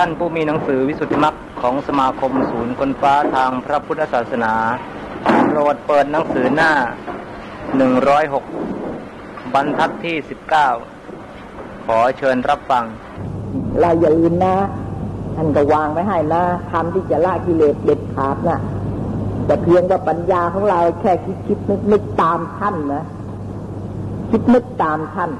[0.00, 4.54] ท่านผู้มีหนังสือวิสุทธิมรรคของสมาคมศูนย์คนฟ้าทางพระพุทธศาสนา
[5.48, 6.72] โปรดเปิดหนังสือหน้า
[7.76, 8.44] หนึ่งร้อยหก
[9.54, 10.68] บรรทัดที่สิบเก้า
[11.86, 12.84] ขอเชิญรับฟัง
[13.80, 14.56] เราอย่าลืมนะ
[15.36, 18.60] ท่านก็วางไว้ให้นะทำที่จะละกิเลสเด็ดขาดนะ่ะ
[19.46, 23.04] แต่เพียงว่าปัญญาของเราแค่คิดคิดนึกนึกตามท่านนะ
[24.30, 25.30] คิดนึกตามท่าน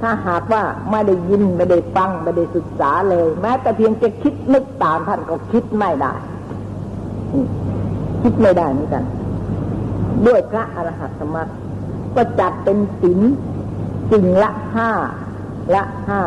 [0.00, 6.12] ถ้าหากว่าไม่ได้ยินไม่ได้ฟังไม่ได้ศึกษาเลย แม้แต่เพียงจะคิดนึกตามท่านก็คิดไม่ได้
[8.22, 9.04] คิดไม่ได้เหมือนกัน
[10.26, 11.48] ด้วยพระอรหัตมรรค
[12.16, 13.20] ก็จัดเป็นศีล
[14.10, 14.90] สิ่งละห้า
[15.74, 16.20] ละห้า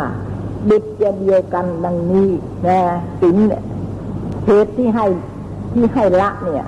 [0.70, 2.30] บิดจะเดียวกันดังนี้
[2.68, 2.80] นะ
[3.22, 3.64] ศีลเนี่ย
[4.46, 5.06] เหตุที่ให้
[5.74, 6.68] ที่ให้ละเนี่ย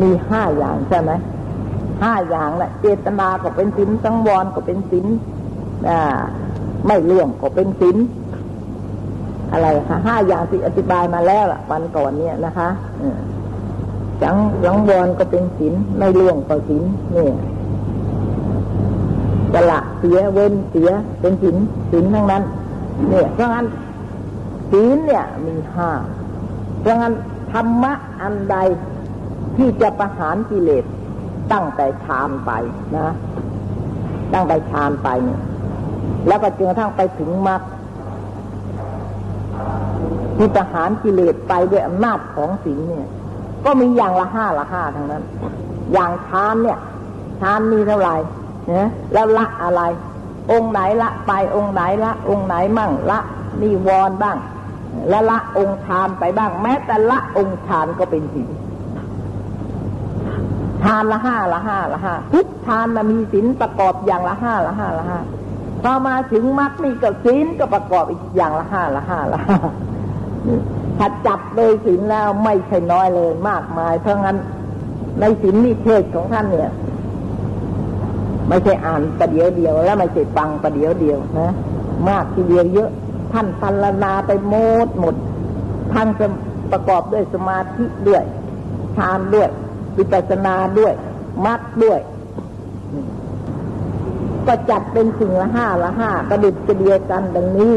[0.00, 1.10] มีห้าอย่างใช่ไหม
[2.02, 5.06] ห้าอย่างแหละเจตนาก็เป็นศีลสังวรก็เป็นศีล
[6.86, 7.96] ไม่เลื่องก็เป็นศีล
[9.52, 12.68] อะไรคะห้าอย่างที่อธิบายมาแล้วล่ะวันก่อนเนี่ยนะคะ
[14.22, 16.82] จังสังวรก็เป็นศีลไม่เลื่องก็ศีล
[17.12, 17.34] เนี่ย
[19.54, 21.56] สละเสียเว้นเสียเป็นศีล
[21.90, 22.42] ศีลทั้งนั้น
[23.08, 23.66] เนี่ยเพราะงั้น
[24.70, 25.90] ศีลเนี่ยมีห้า
[26.80, 27.14] เพราะงั้น
[27.52, 28.56] ธรรมะอันใด
[29.56, 30.84] ที่จะประหารกิเลส
[31.52, 32.50] ตั้งแต่ฌานไป
[32.96, 33.14] นะ
[34.34, 35.40] ตั้งแต่ฌานไปเนี่ย
[36.26, 37.60] แล้วก็จนกระทั่งไปถึงมรรค
[40.36, 43.08] ที่ประหารกิเลสไปด้วยอำนาจของศีลเนี่ย
[43.64, 45.22] ก็มีอย่างละห้าละห้าทั้งนั้น
[45.92, 46.78] อย่างฌานเนี่ย
[47.40, 48.16] ฌานมีเท่าไหร่
[48.66, 49.82] เนี่ยแล้วละอะไร
[50.52, 53.18] องค์ไหนละไปองค์ไหนละ องค์ไหนมั่งละ
[53.60, 54.36] นิวรบ้าง
[55.08, 58.50] และละองค์ฌานไปบ้าง แม้แต่ละองค์ฌานก็เป็นศีล
[60.84, 65.18] ทานละห้าละห้าละห้าทุกทานมันมีศีลประกอบอย่างละห้าละห้าละห้า
[65.82, 69.58] พอมาถึงมรรคนี่ก็ศีลก็ประกอบอีกอย่างละห้าละห้าละห้า
[70.98, 74.36] ถ้าจับโดยศีลแล้วไม่ใช่น้อยเลยมากมาย เพราะงั้น
[75.20, 76.70] ในศีลนิเทศของท่านเนี่ย
[78.48, 81.52] ไม่ใช่อ่านประเดี๋ยวเดียว แล้วไม่ใช่ฟังประเดี๋ยวเดียวนะ
[82.08, 82.90] มากทีเดียวเยอะ
[83.32, 84.54] ท่านพันนาไปหม
[84.86, 85.14] ดหมด
[85.92, 86.08] ท่าน
[86.72, 88.22] ประกอบด้วยสมาธิด้วย
[88.96, 89.48] ทานด้วย
[89.96, 90.92] วิปัสนาด้วย
[91.44, 91.98] มัดด้วย
[94.46, 97.76] ก็จัดเป็นสิ่งละห้าละห้ากระดิบกระเดียวกันดังนี้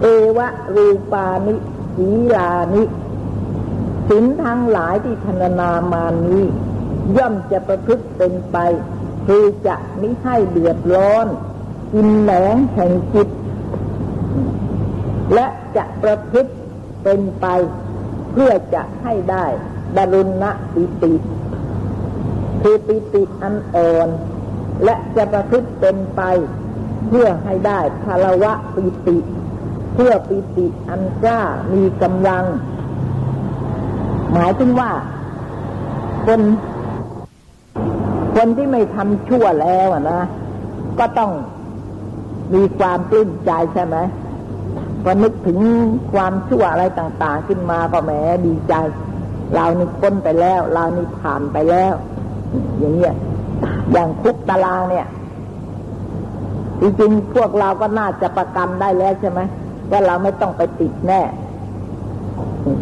[0.00, 1.54] เอวะรูปานิ
[1.96, 2.82] สีลานิ
[4.08, 6.44] สินทั้งหลายที่พรรนามานี้
[7.16, 8.56] ย่อมจะประพฤติเป็นไป
[9.26, 11.26] คือจะไม่ให้เดือดร้อน
[11.92, 13.28] กินแหนงแห่งจิต
[15.34, 15.46] และ
[15.76, 16.52] จะประพฤติ
[17.02, 17.46] เป็นไป
[18.32, 19.46] เพื่อจะให้ได้
[19.96, 21.14] ดารุณะปิติ
[22.62, 24.08] คือปิติอันอ่อน
[24.84, 26.22] และจะประพฤติเป็นไป
[27.08, 29.18] เพื่อให้ได้ภาวะปิติ
[29.94, 31.40] เพื่อปิติอันกล้า
[31.72, 32.44] มีกำลัง
[34.32, 34.90] หมายถึงว่า
[36.26, 36.40] คน
[38.34, 40.20] คนที่ไม่ทำชั่วแล้วนะ
[40.98, 41.30] ก็ต้อง
[42.54, 43.96] มีความปลื้มใจใช่ไหม
[45.02, 45.58] พอนึกถึง
[46.12, 48.12] ความชั่วอะไรต่าง ๆ ขึ้นมาก็แหม
[48.46, 48.74] ดีใจ
[49.54, 51.94] เรานี่พ้นไปแล้ว เรานี่ผ่านไปแล้ว
[52.78, 53.14] อย่างเงี้ย
[53.92, 55.06] อย่างคุกตารางเนี่ย
[56.80, 59.40] จริงๆพวกเราก็น่าจะประกันได้แล้วใช่ไหม
[59.90, 61.20] ว่าเราไม่ต้องไปติดแน่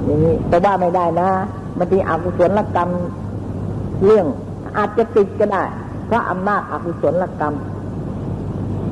[0.04, 1.28] อย่างนี้แต่ว่าไม่ได้นะ
[1.78, 2.90] บางทีอกุศลกรรม
[4.04, 4.26] เรื่อง
[4.76, 5.62] อาจจะติดก็ได้
[6.06, 7.54] เพราะอำนาจอกุศลกรรม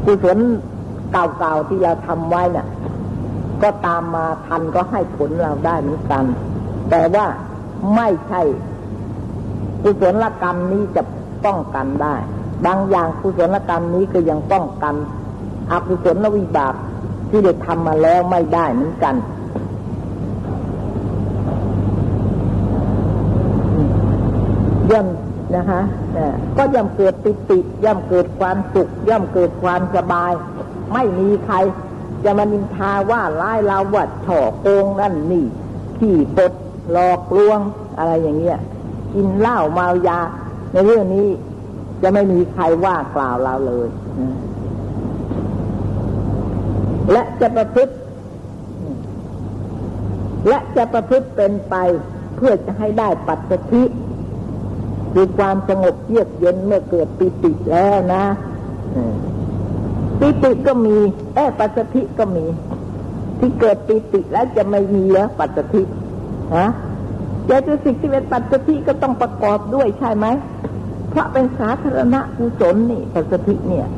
[0.05, 0.39] กุศล
[1.13, 2.67] เก่าๆที่เราทำไว้เนี่ย
[3.63, 6.25] ก็ตามมาทันก็ให้ผลเราได้เหมือนกัน
[6.91, 7.27] แต่ว่า
[7.95, 8.43] ไม่ใช่
[9.83, 11.03] กุศลกรรมนี้จะ
[11.45, 12.17] ป้องกันได้
[12.67, 14.95] บางอย่างกุศลกรรมนี้ก็ยังป้องกัน
[15.71, 16.75] อกุศลวิบาก
[17.29, 19.15] ที่ได้ทำมาแล้วไม่ได้เหมือนกัน
[24.91, 25.07] ย่อม
[25.57, 25.81] นะคะ
[26.57, 30.33] ก็ย่อมเกิดปิติ ย่อมเกิดความสุข ย่อมเกิดความสบาย
[30.93, 31.57] ไม่มีใคร
[32.25, 35.45] จะมานินทาว่าร้ายเราวัดฉ่อโกงนั่นนี่
[35.99, 36.53] ขี้ปด
[36.93, 37.61] หลอกลวง
[37.99, 38.59] อะไรอย่างเงี้ย
[39.15, 40.21] กินเหล้าเมายา
[40.73, 41.27] ในเรื่องนี้
[42.03, 43.89] จะไม่มีใครว่ากล่าวเราเลย
[47.13, 47.95] และจะประพฤติ
[50.49, 51.75] และจะประพฤติเป็นไป
[52.37, 53.83] เพื่อจะให้ได้ปัจจทิ
[55.13, 58.25] คือความสงบเยือกเย็นเมื่อเกิดปิติแล้วนะ
[60.21, 60.97] ปิติก็มี
[61.35, 62.45] แอบปัจจทิก็มี
[63.39, 65.83] ที่เกิดปิติแล้วจะไม่มีแล้วปัจจทิ
[66.57, 66.67] ฮะ
[67.49, 70.27] เจตสิกที่เป็นปัจจุบันก็ต้องประกอบด้วยใช่ไหม
[71.11, 73.89] เพราะเป็นสาธารณะกุศลนี่ปัจจุบันเนี่ย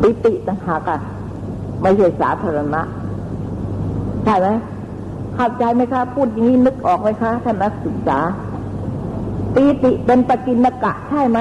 [0.00, 0.98] ปิติต่างหากอะ
[1.82, 2.80] ไม่ใช่สาธารณะ
[4.24, 4.48] ใช่ไหม
[5.34, 8.18] เข้าใจไหมคะ พูดอย่างนี้นึกออกไหมคะท่านนักศึกษา
[9.54, 11.38] ปีติเป็นปกินกะ ใช่ไหม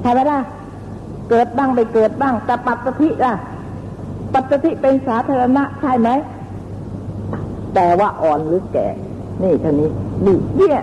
[0.00, 0.38] ใช่ไหมล่ะ
[1.30, 3.34] เกิดบ้างไปเกิดบ้างแต่ปัตติล่ะ
[4.32, 6.08] ปัตติเป็นสาธารณะใช่ไหม
[7.74, 8.88] แต่ว่าอ่อนหรือแก่
[9.42, 9.90] นี่เท่านี้
[10.26, 10.78] นี่เนี่ย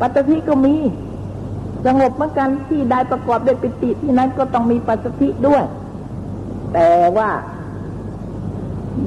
[0.00, 0.74] ปัตติก็มี
[1.86, 5.62] สงบเหมือนกันที่ได้ประกอบด้วยปิติที่นั้นก็ต้องมีปัสสติด้วย
[6.74, 7.30] แต่ว่า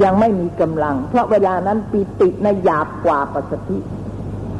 [0.04, 3.78] ยังไม่มีกำลัง เพราะเวลานั้นปิติในหยาบกว่าปัสสติ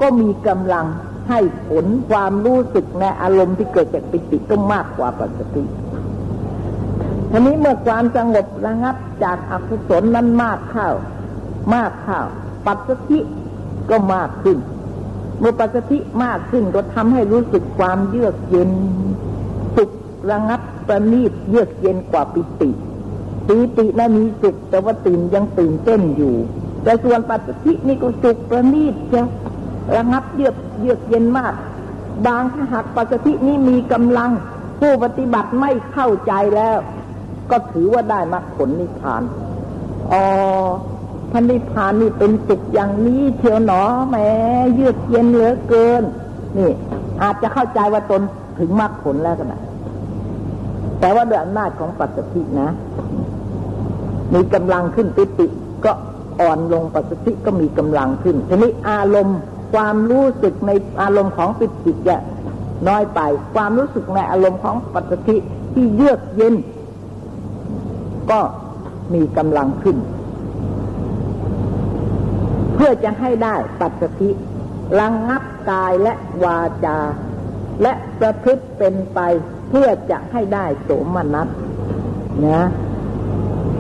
[0.02, 0.86] ก็มีกำลัง
[1.30, 5.64] ให้ผลความรู้สึกในอารมณ์ที่เกิดจากปิติก็มากกว่าปัสสติ
[7.32, 10.90] ทีนี้เมื่อความสงบระงับจากอกุศลนั้นมากเข้า
[11.74, 12.22] มากเข้า
[12.66, 13.20] ปัสสติ
[13.90, 14.58] ก็มากขึ้น
[15.40, 18.72] เมื่อปัสสติมากขึ้นก็ทำให้รู้สึกความเยือกเย็น
[19.76, 19.92] สุข
[20.32, 22.72] ระงับประณีตเยือกเย็นกว่าปิติ
[23.48, 26.36] ปีตินั้นมีสุขแต่ว่าตื่นยังตื่นเต้นอยู่
[26.84, 29.22] แต่ส่วนปัสสตินี่ก็สุขประณีตจะ
[29.96, 31.54] ระงับเยือกเยือกเย็นมาก
[32.26, 34.32] บางถ้าหากปัสสตินี้มีกำลัง
[34.80, 36.78] ผู้ปฏิบัติไม่เข้าใจแล้ว
[37.52, 39.24] ก็ถือว่าได้มรรคผลนิพพาน
[40.14, 40.26] อ๋อ
[41.32, 44.28] พระนิพานนี่เป็นสุขอย่างนี้เทียวหนอแม้
[44.74, 46.04] เยือกเย็นเหลือเกิน
[46.58, 46.72] นี่
[47.22, 48.22] อาจจะเข้าใจว่าตน
[48.60, 49.60] ถึงมรรคผลแล้วก็ได้
[51.00, 52.70] แต่ว่าด้วยอำนาจของปัจจทินะ
[54.34, 55.48] มีกำลังขึ้นปิติ
[55.86, 55.92] ก็
[56.42, 59.40] อ่อนลงปัจจทิก็มีกำลังขึ้นทีนี้อารมณ์
[59.74, 62.18] ความรู้สึกในอารมณ์ของปิติจะ
[62.88, 63.20] น้อยไป
[63.56, 65.36] ความรู้สึกในอารมณ์ของปัจจทิ
[65.74, 66.56] ที่เยือกเย็น
[68.32, 68.40] ก็
[69.14, 69.98] มีกำลังขึ้น
[72.84, 74.30] พื่อจะให้ได้ปัจจิ
[75.00, 76.14] ระงงับกายและ
[76.44, 77.00] วาจา
[77.82, 79.20] และประพฤติเป็นไป
[79.70, 81.48] เพื่อจะให้ได้โสมนัส
[82.46, 82.64] นะ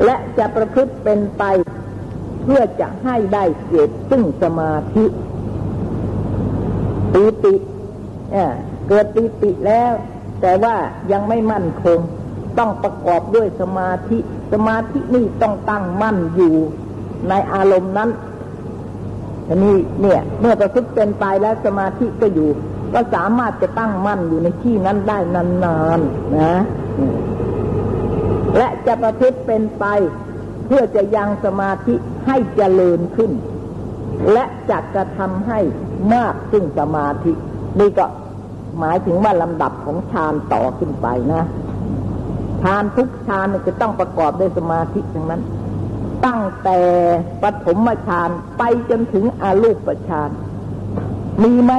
[0.05, 1.43] และจะประพฤติเป็นไป
[2.43, 5.05] เพื่อจะให้ได้เกิดซึ่งสมาธิ
[7.13, 7.53] ปีติ
[8.87, 9.93] เกิดปีติแล้ว
[10.41, 10.75] แต่ว่า
[11.11, 11.99] ยังไม่มั่นคง
[12.57, 14.17] ต้องประกอบด้วยสมาธิ
[14.53, 16.55] สมาธินี่ต้องตั้งมั่นอยู่
[17.29, 18.09] ในอารมณ์นั้น
[19.51, 22.49] อันนี้เนี่ย เมื่อประพฤติเป็นไปแล้วสมาธิก็อยู่
[22.93, 25.99] ก็สามารถจะตั้งมั่นอยู่ในที่นั้นได้นานๆน
[26.37, 26.55] นะ
[28.57, 29.85] และจะประพฤติเป็นไป
[30.65, 31.95] เพื่อจะยังสมาธิ
[32.27, 33.31] ให้เจริญขึ้น
[34.31, 35.59] และจะกระทำให้
[36.13, 37.31] มากซึ่งสมาธิ
[37.79, 38.05] นี่ก็
[38.79, 41.43] หมายถึงว่าลำดับของฌานต่อขึ้นไปนะ
[42.63, 45.41] ฌานทุกฌานจะต้องประกอบด้วยสมาธิทั้งนั้น
[46.25, 46.79] ตั้งแต่
[47.41, 50.29] ปฐมฌานไปจนถึงอารูปฌาน
[51.43, 51.73] มีไหม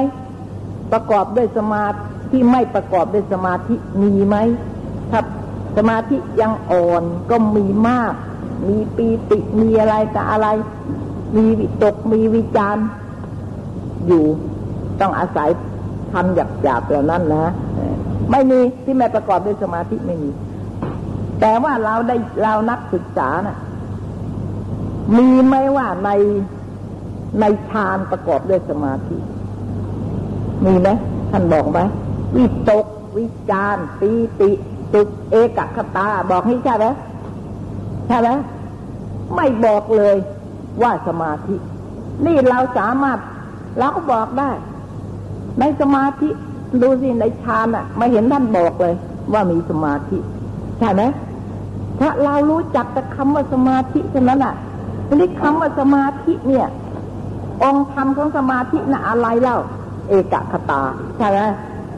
[0.91, 1.97] ประกอบด้วยสมาธิ
[2.31, 4.35] ที่ไม่ประกอบด้วยสมาธิมีไหม
[5.11, 5.21] ถ้า
[5.77, 8.13] สมาธิยังอ่อนก็มีมาก
[8.67, 10.47] มีปีติมีอะไรแต่อะไร
[11.37, 12.77] มีวิตกมีวิจาร
[14.07, 14.25] อยู่
[14.99, 15.49] ต้องอาศัย
[16.11, 17.45] ทำหยาบๆเหล่านั้นนะ
[18.31, 20.29] ไม่มีที่ไม่ประกอบด้วยสมาธิไม่มี
[21.39, 23.57] แต่ว่าเราได้เรานักศึกษานะ่ะ
[25.17, 26.09] มีไหมว่าใน
[27.39, 29.17] ในฌานประกอบด้วยสมาธิ
[30.65, 30.89] มีไหม
[31.31, 31.79] ท่านบอกไหม
[32.35, 32.85] วิตก
[33.17, 34.51] วิจารปีติ
[34.93, 36.85] สุขเอกคตา บอกให้ใช่ไหม
[38.07, 38.29] ใช่ไหม
[39.35, 40.15] ไม่บอกเลย
[40.81, 41.55] ว่าสมาธิ
[42.25, 43.19] นี่เราสามารถ
[43.77, 44.51] เราก็บอกได้
[45.59, 46.29] ในสมาธิ
[46.81, 48.93] ดูสิในฌานอะไม่เห็นท่านบอกเลย
[49.33, 50.17] ว่ามีสมาธิ
[50.79, 51.01] ใช่ไหม
[51.99, 54.55] ถ้าเรารู้จักแต่คำว่าสมาธิเท่านั้นอะ
[55.13, 56.67] ทีนี้คำว่าสมาธิเนี่ย
[57.63, 59.57] องค์ธรรมของสมาธิน่ะอะไรเล่า
[60.09, 60.81] เอกคตา
[61.17, 61.39] ใช่ไหม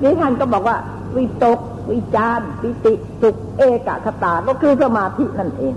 [0.02, 0.78] นี่ท่านก็บอกว่า
[1.16, 1.60] วิตก
[1.92, 5.74] วิจารปิติสุขเอกคตาก็คือสมาธินั่นเอง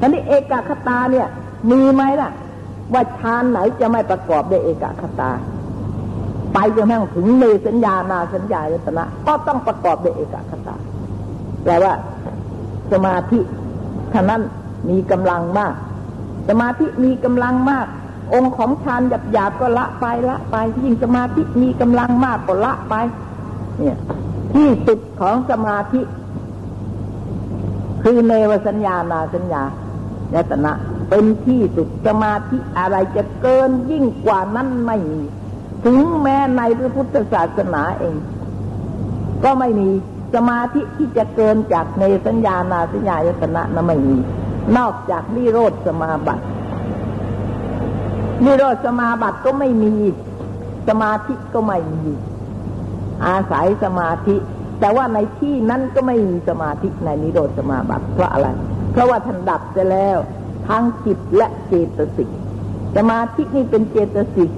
[0.00, 1.26] ทีนี้เอกคตาเนี่ย
[1.70, 2.30] มีไหมล่ะ
[2.92, 5.30] ว่าฌานไหนจะไม่ประกอบด้วยเอกคตา
[6.54, 10.74] ไปจนกระทั่งถึงเนสัญญานาสัญญาเยตนะก็ต้องประกอบด้วยเอกคตา
[11.64, 11.92] แปลว่า
[12.92, 13.40] สมาธิ
[14.12, 14.42] ท่านั้น
[14.88, 15.74] มีกำลังมาก
[16.48, 17.86] สมาธิมีกำลังมาก
[18.34, 22.94] องค์ของฌานหยาบหยาบก็ละไปละไปยิ่งสมาธิมีกำลังมากก็ละไป
[23.78, 23.96] เนี่ย
[24.54, 26.00] ที่สุดของสมาธิ
[28.02, 29.62] คือเนวสัญญานาสัญญา
[30.34, 30.72] ยตนะ
[31.08, 35.22] เป็นที่สุดสมาธิอะไรจะเกินยิ่งกว่านั้นไม่มี
[35.84, 38.16] ถึงแม้ในพระพุทธศาสนาเอง
[39.44, 39.88] ก็ไม่มี
[40.34, 44.16] สมาธิที่จะเกินจากในสัญญานาสัญญายตนะนั้นไม่มี
[44.76, 46.44] นอกจากนิโรธสมาบัติ
[48.44, 49.94] นิโรธสมาบัติก็ไม่มี
[50.88, 52.12] สมาธิก็ไม่มี
[53.26, 54.36] อาศัยสมาธิ
[54.80, 58.48] แต่ว่าในที่นั้นก็ไม่มีสมาธิในนิโรธสมาบัติเพราะอะไร
[58.92, 60.18] เพราะว่าท่านดับจะแล้ว
[60.68, 62.28] ทั้งจิตและเจตสิก
[62.96, 64.50] สมาธินี่เป็นเจตสิก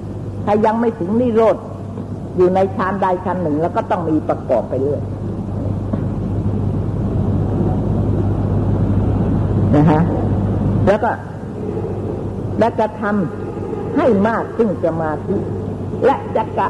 [0.45, 1.57] ถ้ายังไม่ถึงนิโรธ
[2.37, 5.01] อยู่ในฌานใดฌานหนึ่งแล้วก็ต้องมีประกอบไปเรื่อย
[9.75, 10.01] นะฮะ
[10.87, 11.11] แล้วก็
[12.59, 15.35] และจะทำให้มากซึ่งสมาธิ
[16.05, 16.67] และจะกะ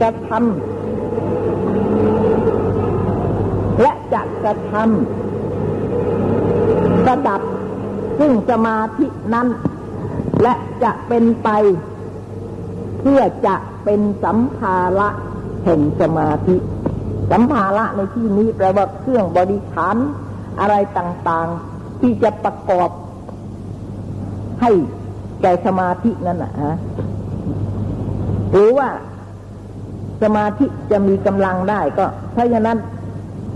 [0.00, 0.40] จะทำ
[3.82, 7.40] และจะกระทำระดับ
[8.18, 9.48] ซึ่งสมาธินั้น
[10.42, 11.48] และจะเป็นไป
[13.00, 15.08] เพื่อจะเป็นสัมภาระ
[15.64, 16.56] แห่งสมาธิ
[17.30, 19.96] สัมภาระในที่นี้แปลว่าเครื่องบริฐาน
[20.60, 21.56] อะไรต่างๆ
[22.00, 22.90] ที่จะประกอบ
[24.60, 24.70] ให้
[25.40, 26.74] แก่สมาธินั่นนะฮะ
[28.50, 28.88] หรือว่า
[30.22, 32.78] สมาธิจะมีกำลังได้ก็เพราะฉะนั้น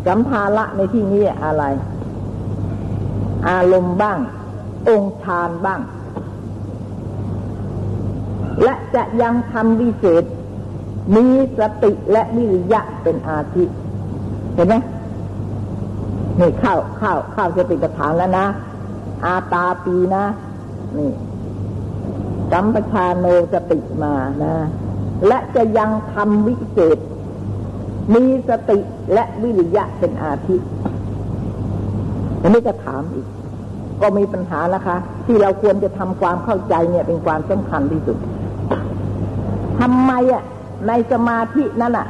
[0.07, 1.65] สัมภาระในที่นี้อะไร
[3.49, 4.19] อารมณ์บ้าง
[4.89, 5.81] องค์ฌานบ้าง
[8.65, 10.25] และจะยังทำวิเศษ
[11.17, 11.27] มี
[11.59, 13.65] สติและวิริยะเป็นอาทิ
[14.55, 14.75] เห็นไหม
[16.41, 18.47] นี่ข้าวข้าวข้าวสติปัฏฐานแล้วนะ
[19.25, 20.25] อาตาปีนะ
[20.99, 21.13] นี่
[22.53, 24.55] กัมปชาโนสติมานะ
[25.27, 26.99] และจะยังทำวิเศษ
[28.15, 28.79] มีสติ
[29.13, 30.57] และวิริยะเป็นอาทิ
[32.43, 33.27] อันนี้ก็ถามอีก
[34.01, 38.19] ก็มีปัญหานะคะ ที่เราควรจะทำความเข้าใจเนี่ย เป็นความสำคัญที่สุด
[39.81, 40.43] ทำไมอะ
[40.89, 42.07] ในสมาธินั้นอะ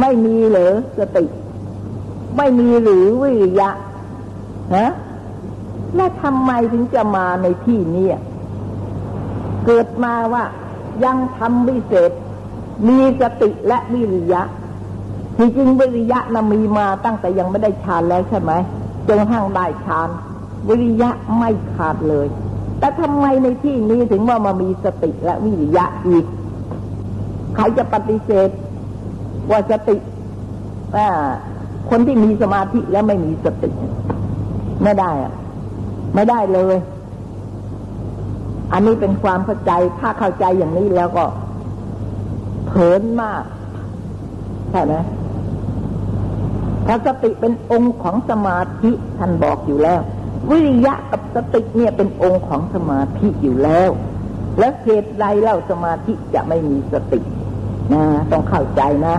[0.00, 1.24] ไม่มีเหรอสติ
[2.36, 3.70] ไม่มีหรือวิริยะ
[4.76, 4.92] ฮะ
[5.96, 8.06] และทำไมถึงจะมาในที่นี้
[9.66, 10.44] เกิดมาว่า
[11.04, 12.10] ยังทำวิเศษ
[12.88, 14.42] มีสติและวิริยะ
[15.38, 18.52] จริงๆวิริยะนะมีมาตั้งแต่ยังไม่ได้ฌานแล้วใช่ไหม
[19.06, 20.08] จนทั้งได้ฌาน
[20.68, 22.26] วิริยะไม่ขาดเลย
[22.78, 26.24] แต่ทำไมในที่นี้ถึงว่ามามีสติและวิริยะอีก
[27.54, 28.48] ใครจะปฏิเสธ
[29.50, 29.96] ว่าสติ
[31.90, 33.70] คนที่มีสมาธิแล้วไม่มีสติ
[34.82, 35.34] ไม่ได้อะ
[36.14, 36.76] ไม่ได้เลย
[38.72, 41.24] อันนี้เป็นความเข้าใจ ถ้าเข้าใจอย่างนี้แล้วก็
[42.66, 43.42] เผินมาก
[44.70, 44.94] ใช่ไหม
[46.86, 50.00] ถ้าสติเป็นองค์ของสมาธิท่านบอกอยู่แล้ว
[50.50, 53.90] วิริยะกับสติเนี่ยเป็นองค์ของสมาธิอยู่แล้ว
[54.58, 57.20] แล้วเหตุใดเล่าสมาธิจะไม่มีสติ
[57.92, 59.16] นะต้องเข้าใจนะ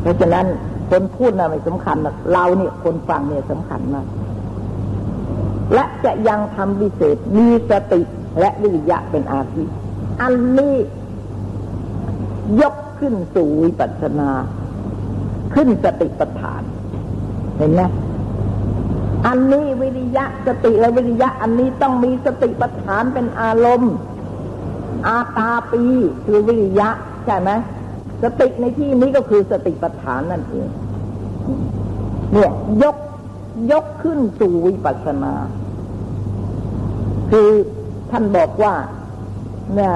[0.00, 0.46] เพราะฉะนั้น
[0.90, 4.06] คนพูดนะไม่สำคัญนะเราเนี่ยคนฟังเนี่ยสำคัญมาก
[5.74, 8.00] และจะยังทำวิเศษมีสติ
[8.40, 9.64] และวิริยะเป็นอาทิ
[10.22, 10.76] อันนี้
[12.60, 14.30] ยกขึ้นสู่วิปัสสนา
[15.54, 16.62] ขึ้นสติปัฏฐาน
[17.56, 17.82] เห็นไหม
[19.26, 23.94] อันนี้วิริยะสติและวิริยะ อันนี้ต้องมีสติปัฏฐานเป็นอารมณ์
[25.06, 25.82] อาตาปี
[26.24, 26.88] คือวิริยะ
[27.26, 27.50] ใช่ไหม
[28.22, 30.68] สติในที่นี้ก็คือสติปัฏฐานนั่นเอง
[32.32, 32.50] เนี่ย
[32.82, 32.96] ยก
[33.72, 35.34] ยกขึ้นสู่วิปัสสนา
[37.30, 37.48] คือ
[38.10, 38.74] ท่านบอกว่า
[39.74, 39.94] เนี่ย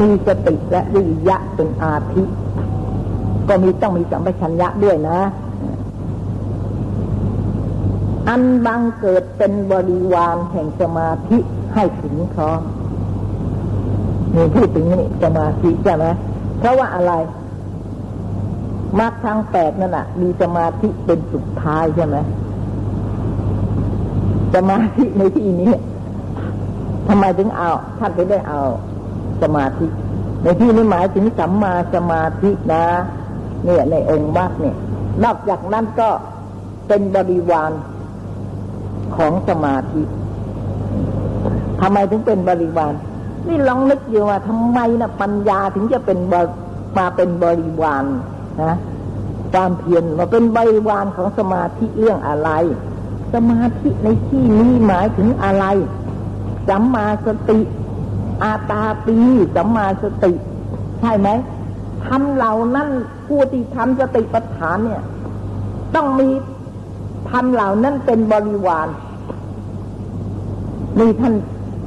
[0.00, 2.22] มีสติและวิยะเป็นอาทิ
[3.48, 5.20] ก็มีต้องมีสัมปชัญญะด้วยนะ
[8.28, 11.38] อันบังเกิดเป็นบริวารแห่งสมาธิ
[11.74, 12.60] ให้ถึงพร้อม
[14.34, 16.06] มีพูดถึงนี่สมาธิใช่ไหม
[16.58, 17.12] เพราะว่าอะไร
[19.00, 22.16] มรรคทางแปดนั่นแหะมีสมาธิเป็นสุดท้ายใช่ไหม
[24.54, 25.72] สมาธิในที่นี้
[27.08, 28.60] ทำไมถึงเอาท่านไปได้เอา
[29.42, 29.86] สมาธิ
[30.42, 32.84] ในที่นี้หมายถึงสัมมาสมาธินะ
[33.64, 34.76] เนี่ยในองค์มรรคเนี่ย
[35.24, 36.08] นอกจากนั้นก็
[36.88, 37.72] เป็นบริวาร
[39.16, 40.02] ของสมาธิ
[41.80, 42.92] ทำไมถึงเป็นบริวาร
[43.48, 46.18] นี่ลองนึกอยู่ว่าทำไมนะปัญญาถึงจะเป็น
[46.96, 48.04] มาเป็นบริวาร
[48.62, 48.76] นะ
[49.52, 52.50] ความเพียรมาเป็นบริวารของสมาธิเรื่องอะไร
[53.34, 55.64] สมาธิในที่นี้หมายถึงอะไร
[56.68, 57.60] สัมมาสติ
[58.42, 59.16] อาตาปี
[59.56, 60.32] สัมมาสติ
[61.00, 61.28] ใช่ไหม
[62.06, 62.88] ทำเหล่านั้น
[63.26, 65.02] ผู้ที่ทำสติปัฏฐานเนี่ย
[65.94, 66.28] ต้องมี
[67.30, 68.88] ทำเหล่านั้นเป็นบริวาร
[70.98, 71.34] นี่ท่าน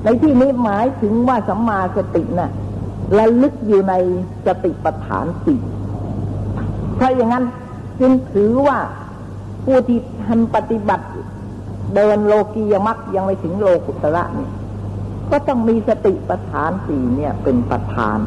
[0.03, 2.51] ในที่นี้หมายถึงว่าสัมมาสตินะ่ะ
[3.17, 3.93] ระลึกอยู่ใน
[4.45, 5.61] สติปัฏฐานสี่
[6.99, 7.45] ถ้าอย่างนั้น
[7.99, 8.79] จึงถือว่า
[9.65, 11.05] ผู้ที่ทำปฏิบัติ
[11.95, 14.49] เดินโลกียมักยังไม่ถึงโลกุตระนี่
[15.31, 18.17] ก็ต้องมีสติปัฏฐานสี่เนี่ย เป็นประธาน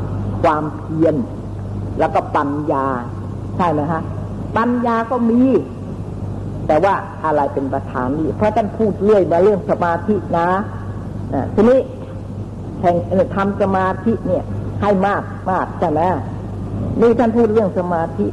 [0.43, 1.15] ความเพียร
[1.99, 2.87] แล้วก็ปัญญา
[3.57, 4.03] ใช่ไหมฮะ
[4.57, 5.43] ปัญญาก็มี
[6.67, 10.49] แต่ว่าอะไรเป็นประธานนี่เพราะท่านพูดเรื่อยมาเรื่องสมาธินะ
[11.55, 11.79] ทีนี้
[12.81, 12.97] แห่ง
[13.35, 14.45] ทำสมาธิเนี่ย
[14.81, 16.01] ให้มากมากใช่ไหม
[17.01, 18.27] นี่ท่านพูดเรื่องสมาธิ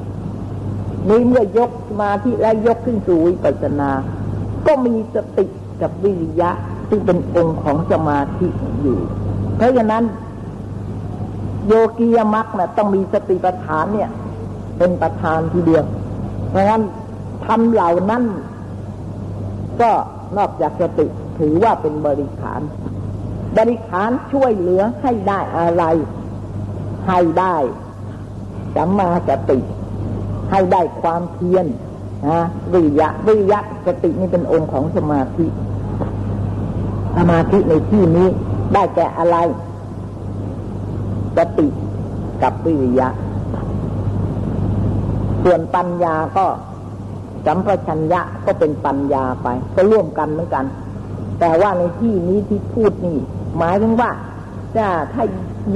[1.09, 3.89] นี่เมื่อยกสมาธิและยกขึ้นสู่วิปัสสนา
[4.67, 5.45] ก็มีสติ
[5.81, 6.51] กับวิริยะ
[6.89, 8.47] ซึ่งเป็นองค์ของสมาธิ
[8.81, 8.97] อยู่
[9.57, 10.03] เพราะฉะนั้น
[11.67, 14.09] โยกียมักนะต้องมีสติปัฏฐานเนี่ย
[14.77, 15.85] เป็นประธานทีเดียว
[16.49, 16.83] เพราะฉะนั้น
[17.45, 18.23] ทำเหล่านั้น
[19.81, 19.91] ก็
[20.37, 21.07] นอกจากสติ
[21.41, 22.61] ถือว่าเป็นบริขาร
[23.57, 25.83] บริขารช่วยเหลือให้ได้อะไร
[27.07, 27.55] ให้ได้
[28.75, 29.59] สัมมาสติ
[30.51, 31.65] ให้ได้ความเพียร
[32.27, 32.39] นะ
[32.73, 35.45] วิยะวิยะสตินี่เป็นองค์ของสมาธิ
[37.17, 38.27] สมาธิในที่นี้
[38.73, 39.37] ได้แก่อะไร
[41.37, 41.67] สติ
[42.43, 43.09] กับวิริยะ
[45.43, 46.45] ส่วนปัญญาก็
[47.45, 50.65] สัมปชัญญะก็เป็นปัญญาไป ก็ร่วมกันเหมือนกัน
[51.41, 53.17] แต่ว่าในที่นี้ที่พูดนี่
[53.57, 54.11] หมายถึงว่า
[54.77, 55.23] จะถ้า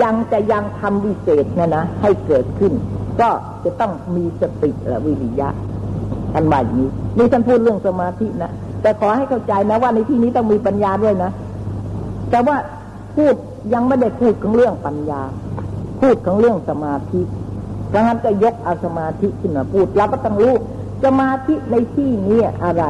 [0.01, 2.73] ยังจะยังทำวิเศษนี่ยนะให้เกิดขึ้น
[3.21, 3.29] ก็
[3.63, 5.49] จะต้องมีสติและวิริยะ
[6.33, 11.31] ท่านว่าอย่างนี้นี่ท่านพูดเรื่องสมาธินะแต่ขอให้เข้าใจนะว่าในที่นี้ต้องมีปัญญาด้วยนะ
[12.31, 12.57] แต่ว่า
[13.15, 13.35] พูด
[13.73, 15.21] ยังไม่ได้พูดของเรื่องปัญญา
[16.01, 17.21] พูดของเรื่องสมาธิ
[17.93, 20.53] ดังนั้นก็ยกอาสมาธิขึ้นมาพูดเราก็ต้องรู้
[21.03, 22.83] สมาธิในที่นี้อะไร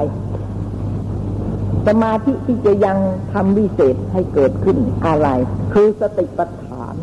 [1.88, 2.98] สมาธิที่จะยัง
[3.34, 5.28] ทำวิเศษให้เกิดขึ้นอะไร
[5.74, 6.96] คือสติปัฏฐาน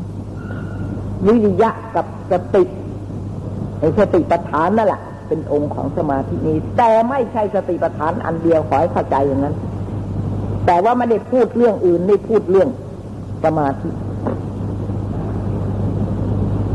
[1.26, 2.64] วิริยะกับสติ
[3.78, 9.56] ในสติปัฏฐานนั่นแหละเป็นองค์ของสมาธินี้ แต่ไม่ใช่สติปัฏฐานอันเดียวขอให้เข้าใจอย่างนั้น
[10.66, 12.68] แต่ว่าไม่ได้พูดเรื่องอื่นไม่พูดเรื่อง
[13.44, 13.90] สมาธิ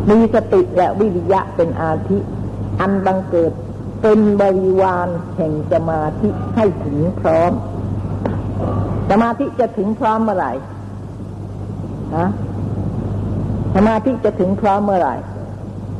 [0.09, 2.17] มีสติและวิริยะเป็นอาทิ
[2.79, 3.53] อันบังเกิด
[4.01, 7.51] เป็นบริวารแห่งสมาธิให้ถึงพร้อม
[9.09, 10.51] สมาธิจะถึงพร้อมเมื่อไหร่
[12.15, 12.27] ฮะ
[13.75, 15.15] สมาธิจะถึงพร้อมเมื่อไหร่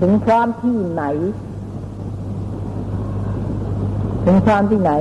[0.01, 1.03] ถึงพร้อมที่ไหน
[4.25, 4.91] ถึงพร้อมที่ไหน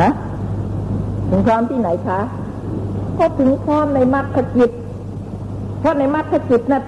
[0.00, 0.10] ฮะ
[1.30, 2.20] ถึงพร้อมที่ไหนคะ
[3.18, 4.70] ก็ถึงพร้อมในมรรคจิต
[5.80, 6.82] เพราะในมรรคจิตนะ่ะ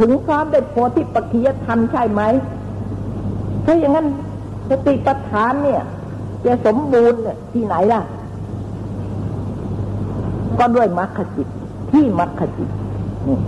[0.00, 2.22] ถึงพร้อมได้โพธิปัจจยธรรมใช่ไหม
[3.64, 4.06] ถ้าอย่างนั้น
[4.70, 5.82] สติปัฏฐานเนี่ย
[6.48, 7.20] จะสมบูรณ์
[7.52, 8.02] ที่ไหนล่ะ
[10.58, 11.48] ก็ด้วยมรรคจิต
[11.92, 12.70] ที่มรรคจิต
[13.26, 13.38] นี่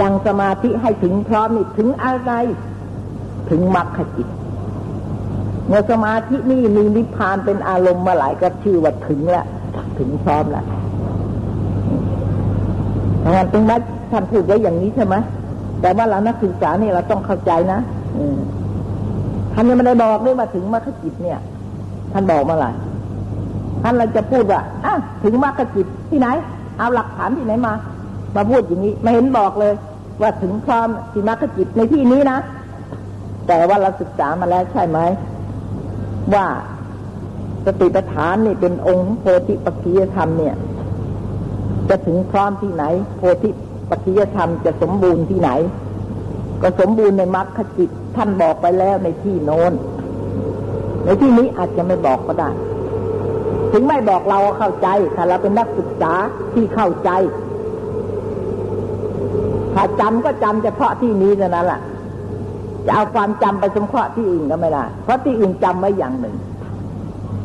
[0.00, 2.32] ยังสมาธิให้ถึงพร้อมนี่ถึงอะไร
[3.50, 4.28] ถึงมรรคจิต
[5.66, 9.46] เมื่อสมาธินี่มีนิพพานเป็นอารมณ์มาหลายก็ชื่อว่าถึงแล้ว
[9.98, 10.66] ถึงพร้อมแล้ว
[13.32, 15.14] งานตรงนั้นท่านพูดไว้อย่างนี้ใช่ไหม
[15.80, 17.80] แต่ว่าเรานักศึกษานี่เราต้องเข้าใจนะ
[19.58, 21.38] ท่านยังไม่ได้บอกด้วยมาถึงมรรคจิตเนี่ย
[22.12, 22.74] ท่านบอกมาหลาย
[23.82, 24.94] ท่านเราจะพูดว่าอะ
[25.24, 26.28] ถึงมรรคจิตที่ไหน
[26.78, 27.74] เอาหลักฐานที่ไหนมา
[28.36, 29.72] มาพูดอย่างนี้ไม่เห็นบอกเลย
[30.20, 32.38] ว่าถึงความที่มรรคจิตในที่นี้นะ
[33.48, 34.98] แต่ว่าเราศึกษามาแล้วใช่ไหม
[36.34, 36.46] ว่า
[37.66, 40.54] สติปัฏฐานนี่เป็นองค์โพธิปัจจยธรรมเนี่ย
[41.88, 42.84] จะถึงพร้อมที่ไหน
[43.16, 43.50] โพธิ
[43.90, 45.50] ปัจจยธรรมจะสมบูรณ์ที่ไหน
[46.62, 49.72] ก็สมบูรณ์ในมรรคจิต ท่านบอกไปแล้วในที่โน้น
[51.04, 52.50] ในที่นี้อาจจะไม่บอกก็ได้
[53.72, 56.12] ถึงไม่บอกเราเข้าใจ ถ้าเราเป็นนักศึกษา
[56.54, 57.10] ที่เข้าใจ
[59.74, 61.80] ถ้าจำก็จำเฉพาะที่นี้เท่านั้นแหละ
[62.86, 66.36] จะเอาความจำไปสมเคราะห์ที่อื่นก็ไม่ได้ เพราะที่อื่นจำไว้อย่างหนึ่ง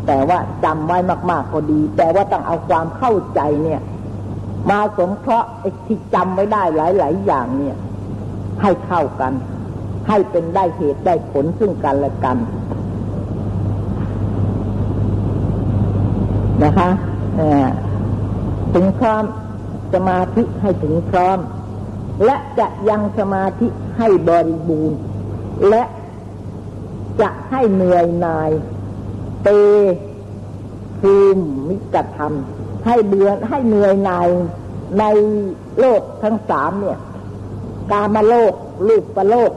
[0.08, 0.98] แต่ว่าจำไว้
[1.32, 3.82] มาก ๆก็ดี แต่ว่าต้องเอาความเข้าใจเนี่ย
[4.70, 7.76] มาสมเคราะห์ไอ้ที่จำไว้ได้หลาย ๆ อย่างเนี่ย
[8.62, 9.34] ให้เข้ากัน
[10.08, 12.38] ให้เป็นได้เหตุได้ผลซึ่งกันและกัน
[16.64, 16.90] นะคะ
[18.74, 19.24] ถึงพร้อม
[19.94, 21.38] สมาธิให้ถึงพร้อม
[22.26, 25.00] และจะยังสมาธิให้บริบูรณ์
[25.70, 25.84] และ
[27.22, 28.52] จะให้เหนื่อยหน่าย
[29.44, 29.50] เต
[31.00, 31.16] ภู
[31.70, 32.34] มิกธรรม
[32.86, 34.28] ให้เบื่อให้เหนื่อยหน่าย
[35.00, 35.04] ใน
[35.80, 37.00] โลกทั้งสามเนี่ย
[37.92, 38.54] กามโลก
[38.88, 39.52] ลูประโลก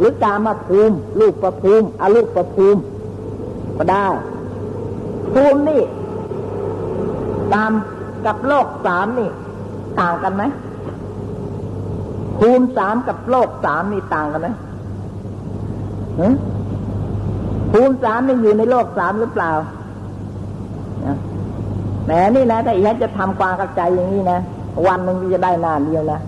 [0.00, 2.80] หรือกามาภูมิลูกประภูมิอาลูกประภูมิ
[3.76, 4.06] ก็ได้
[5.32, 5.82] ภูมินี่
[7.54, 7.70] ตาม
[8.26, 9.28] กับโลกสามนี่
[10.00, 10.42] ต่างกันไหม
[12.38, 14.48] ภูมิสามกับโลกสามนี่ต่างกันไหม
[17.72, 19.50] ภูมิสามนี่อยู่ในโลกสามหรือเปล่า
[22.04, 24.38] แหมนี่นะถ้าอีกจะทำความเข้าใจอย่างนี้นะ
[24.86, 26.20] วันหนึ่งจะได้นานเดียวนะ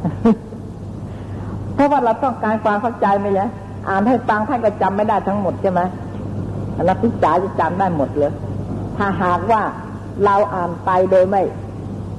[1.74, 3.48] เพราะว่าเราต้องการความเข้าใจไหมจ๊ะ
[3.88, 5.80] อ่านให้ฟังท่านก็จำไม่ได้ทั้งหมดใช่ไหม
[6.88, 8.32] นักศึกษาจะจำได้หมดเลย
[8.96, 9.62] ถ้าหากว่า
[10.24, 11.42] เราอ่านไปโดยไม่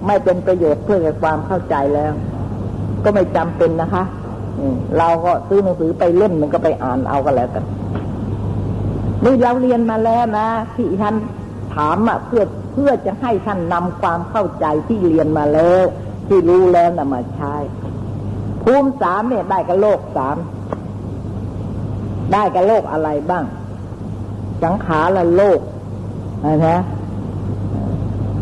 [0.07, 2.11] ไม่เป็นประโยชน์เพื่อความเข้าใจแล้ว
[3.03, 4.03] ก็ไม่จำเป็นนะคะ
[4.97, 7.63] เราก็ซื้อหนังสือไปเล่มมันก็ไปอ่านเอาก็แล้วกัน
[9.23, 11.15] นี่เราเรียนมาแล้วนะที่ท่าน
[11.75, 15.85] ถามอะเพื่อเพื่อจะให้ท่านนำความเข้าใจที่เรียนมาแล้ว
[16.27, 17.53] ที่รู้แล้วนำมาใช้
[18.63, 20.37] ภูมิสามเนี่ยได้กับโลกสาม
[22.33, 23.43] ได้กับโลกอะไรบ้าง
[24.63, 25.59] สังขารละโลก
[26.65, 26.79] นะ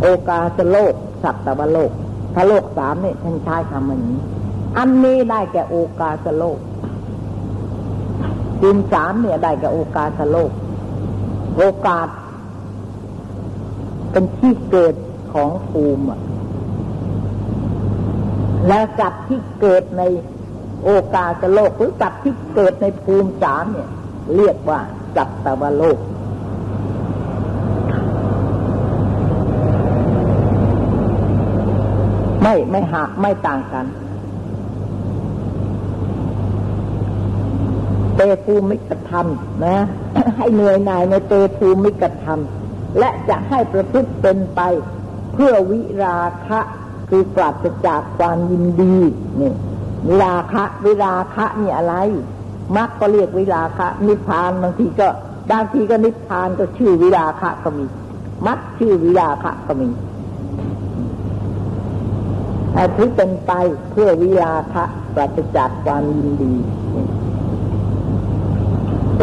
[0.01, 1.91] โอกาสโลก สัตวโลก
[2.33, 4.19] ถ้าโลกสามเนี่ยท่านใช้คำนี้
[4.77, 6.57] อันนี้ได้แก่โอกาสโลก
[8.59, 10.51] ภูมิสามเนี่ยได้แก่โอกาสโลก
[11.57, 12.07] โอกาส
[14.11, 14.95] เป็นที่เกิด
[15.33, 16.03] ของภูมิ
[18.67, 20.03] และสัตว์ที่เกิดใน
[20.83, 23.89] โอกาสโลกหรือสัตว์ที่เกิดในภูมิสามเนี่ย
[24.35, 24.79] เรียกว่า
[25.15, 25.99] สัตตวโลก
[32.41, 33.85] ไม่ไม่หักไม่ต่างกัน
[38.15, 39.27] เตภูมิกธรรม
[39.65, 39.77] นะ
[40.37, 42.39] ให้เหนื่อยหน่ายในเตภูมิกธรรม
[42.99, 44.61] และจะให้ประพฤติเป็นไป
[45.33, 46.59] เพื่อวิราคะ
[47.13, 48.95] คือปราศจากความยินดี
[49.39, 49.53] นี่
[50.07, 51.95] วิราคะวิราคะนี่อะไร
[52.75, 55.07] มักก็เรียกวิราคะ นิพพานบางทีก็
[55.51, 57.85] บางทีก็นิพพานก็ชื่อวิราคะก็มี
[58.47, 59.89] มักชื่อวิราคะก็มี
[62.73, 63.51] แต่ที่เป็นไป
[63.91, 64.83] เพื่อวิราคะ
[65.15, 66.53] ปราศจากความยินดี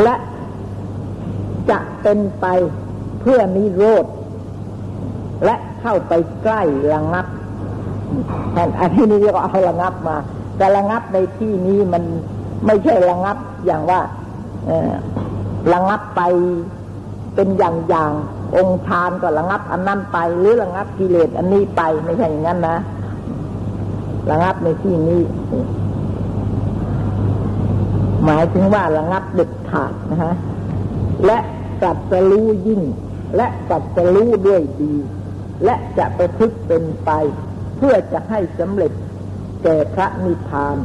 [0.03, 0.14] และ
[1.70, 2.46] จะเป็นไป
[3.20, 4.05] เพื่อนิโรธ
[5.44, 7.27] และเข้าไปใกล้ระงับ
[8.81, 10.16] อันที่นี้ก็เอาระงับมา
[10.57, 12.03] แต่ระงับในที่นี้มัน
[12.66, 14.01] ไม่ใช่ระงับอย่างว่า
[15.73, 16.23] ระงับไป
[17.35, 18.12] เป็นอย่างอย่าง
[18.57, 22.79] องค์ฌานก็ระงับอันนั้นไป หรือระงับกิเลสอันนี้ไปไม่ใช่อย่างนั้นนะ
[24.31, 25.21] ระงับในที่นี้
[28.25, 30.35] หมายถึงว่าระงับเด็ดขาดนะฮะ
[31.27, 31.38] และ
[31.83, 32.83] กัดจะรู้ยิ่ง
[33.37, 34.94] และกัดจะรู้ด้วยดี
[35.64, 37.11] และจะไปพึกเป็นไป
[37.79, 38.93] เพื่อจะให้สำเร็จ
[39.62, 40.77] แก่พระนิพพาน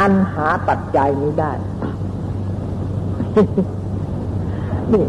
[0.00, 1.52] อันหาปัจจัยนี้ได้
[4.92, 5.04] นี่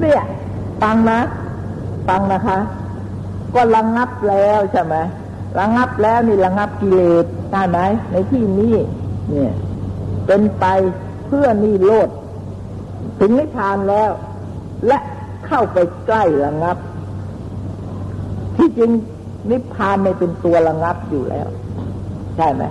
[0.00, 0.22] เนี่ย
[0.82, 1.20] ฟังนะ
[2.08, 2.58] ฟังนะคะ
[3.54, 4.94] ก็ระงงับแล้วใช่ไหม
[5.58, 7.78] ระงงับแล้วนี่ระงงับกิเลสได้ไหม
[8.12, 8.74] ในที่นี้
[9.30, 9.52] เนี่ย
[10.26, 10.64] เป็นไป
[11.26, 12.08] เพื่อนี่โลด
[13.18, 14.10] ถึงนิพพานแล้ว
[14.86, 14.98] และ
[15.46, 16.76] เข้าไปใกล้ระงงับ
[18.56, 18.90] ที่จริง
[19.50, 21.48] นิพพานไม่เป็นตัวระงับอยู่แล้ว
[22.36, 22.62] ใช่ไหม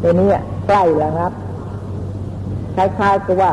[0.00, 0.28] ในนี้
[0.68, 1.32] ใกล้ระงับ
[2.74, 3.52] คล้ายๆกับว่า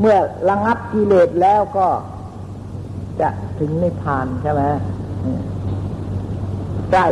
[0.00, 0.16] เมื่อ
[0.48, 1.86] ระงับกิเลสแล้วก็
[3.20, 4.62] จะถึงนิพพานใช่ไหม
[6.92, 7.06] ใกล้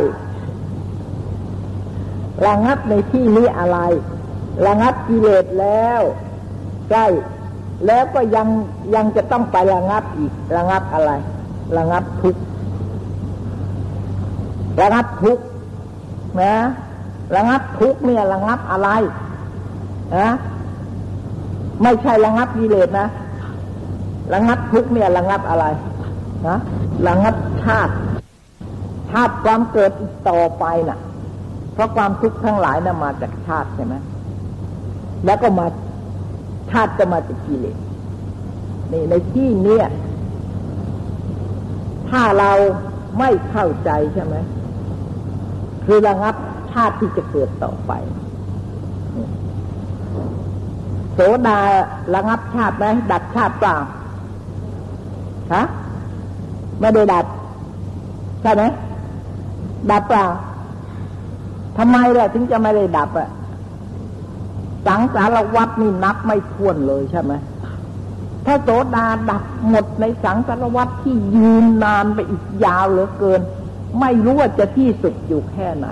[2.47, 3.77] ระงับในที่นี้อะไร
[4.67, 6.01] ระงับกิเลสแล้ว
[6.89, 7.05] ใกล้
[7.87, 8.47] แล้วก็ยัง
[8.95, 11.11] ยังจะต้องไประงับอีก ระงับอะไร
[11.77, 12.41] ระงับทุกข์
[14.79, 15.43] ระงับทุกข์
[16.41, 16.53] นะ
[17.35, 18.89] ระงับทุกข์เนี่ยระงับอะไร
[20.17, 20.31] นะ
[21.81, 23.07] ไม่ใช่ระงับกิเลสนะ
[24.33, 25.65] ระงับทุกเนี่ยระงับอะไร
[26.47, 26.57] นะ
[27.07, 27.93] ระงับชาติ
[29.11, 29.91] ชาติความเกิด
[30.29, 30.99] ต่อไปน่ะ
[31.73, 33.95] เพราะความทุกข์ทั้งหลายน่ะมาจากชาติใช่ไหม
[35.25, 35.67] แล้วก็มา
[36.71, 37.77] ชาติจะมาจากกิเลส
[38.91, 39.85] นี่ในที่เนี้ย
[42.09, 42.51] ถ้าเรา
[43.19, 44.35] ไม่เข้าใจใช่ไหม
[45.85, 46.35] คือระงับ
[46.71, 47.91] ชาติที่จะเกิดต่อไป
[51.13, 51.59] โสดา
[52.15, 53.75] ระงับชาติไหมดัดชาติเปล่า
[55.53, 55.63] ฮะ
[56.79, 57.25] ไม่ได้ดัด
[58.41, 58.63] ใช่ไหม
[59.91, 60.25] ดับเปล่า
[61.77, 63.29] ทำไมล่ะถึงจะไม่ได้ดับอะ
[64.87, 67.33] สังสารวัตนี่นับไม่ท้วนเลยใช่ไหม
[68.45, 73.41] ถ้าโสดาดับหมดในสังสารวัตที่ยืนนานไปอีกยาวเหลือเกิน
[73.99, 75.87] ไม่รู้ว่าจะที่สุดอยู่แค่ไหน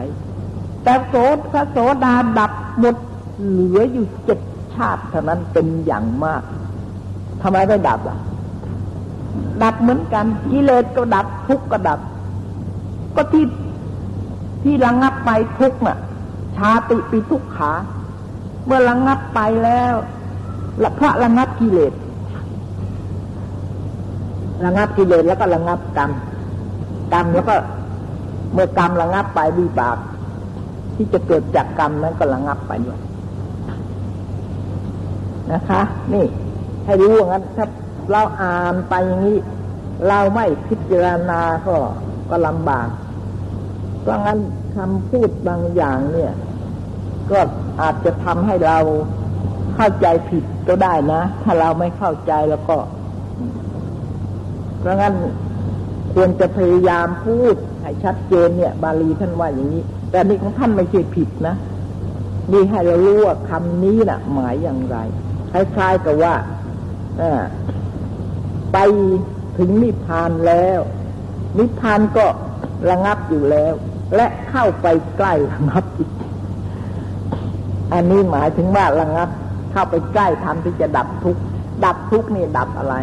[0.83, 1.13] แต่โส
[1.51, 2.95] พระโสดาดับหมด
[3.47, 4.39] เหลืออยู่เจ็ด
[4.75, 6.41] ชาติเท่านั้นเป็นอย่างมาก
[7.41, 8.17] ทำไมไม่ดับล่ะ
[9.63, 11.99] ดับเหมือนกันกิเลสก็ดับทุกข์ก็ดับ
[13.15, 13.45] ก็ที่
[14.63, 15.97] ที่ระงงับไปทุกข์น่ะ
[16.57, 17.71] ชาติปีทุกขา
[18.65, 19.93] เมื่อระงงับไปแล้ว
[20.83, 21.93] ละพระระงงับกิเลส
[24.65, 26.11] ระงงับกิเลสแล้วก็ระงงับกรรม
[27.13, 27.55] กรรมแล้วก็
[28.53, 29.97] เมื่อกรรมระงับไปวิบาก
[30.95, 32.99] ที่จะเกิดจากกรรมนั้นก็ระงับไปด้วย
[35.51, 35.81] นะคะ
[36.13, 36.25] นี่
[36.85, 37.67] ให้รู้ว่างั้นถ้า
[38.11, 39.37] เราอ่านไปอย่างนี้
[40.07, 41.75] เราไม่พิจารณาก็
[42.29, 42.89] ก็ลำบาก
[44.01, 44.39] เพราะงั้น
[44.75, 46.33] คำพูดบางอย่างเนี่ย
[47.31, 47.39] ก็
[47.81, 48.77] อาจจะทำให้เรา
[49.75, 52.77] เข้าใจผิดก็ได้นะ ถ้าเราไม่เข้าใจแล้วก็
[54.79, 55.13] เพราะงั้น
[56.13, 57.55] ควรจะพยายามพูด
[57.89, 61.55] ให้ชัดเจนเนี่ย บาลีท่านว่าอย่างนี้ แต่นี่ของท่านไม่ใช่ผิดนะ
[62.51, 64.97] นี่ให้เรารู้ว่าคำนี้นะ่ะ หมายอย่างไร
[65.51, 66.35] คล้ายๆกับว่า
[68.73, 68.77] ไป
[69.57, 70.79] ถึงนิพพานแล้ว
[71.57, 72.25] นิพพานก็
[72.89, 73.73] ระงับอยู่แล้ว
[74.15, 76.09] และเข้าไปใกล้ระงับอีก
[77.93, 79.29] อันนี้หมายถึงว่าระงับ
[79.71, 81.41] เข้าไปใกล้ทำที่จะดับทุกข์
[81.85, 82.95] ดับทุกข์นี่ดับอะไร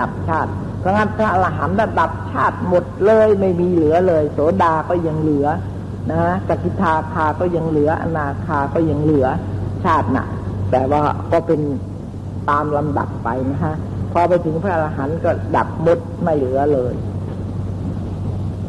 [0.00, 5.46] ดับชาติ เพราะงั้นพระอรหันต์ดับชาติหมดเลยไม่มีเหลือเลย โสดาก็ยังเหลือ
[6.10, 9.26] นะสกิทาคาก็ยังเหลือ อนาคาก็ยังเหลือ
[9.84, 10.26] ชาตินะ่ะ
[10.70, 11.60] แต่ว่าก็เป็น
[12.50, 13.74] ตามลำดับไปนะฮะ
[14.12, 16.94] พอไปถึงพระอรหันต์ก็ดับหมดไม่เหลือเลย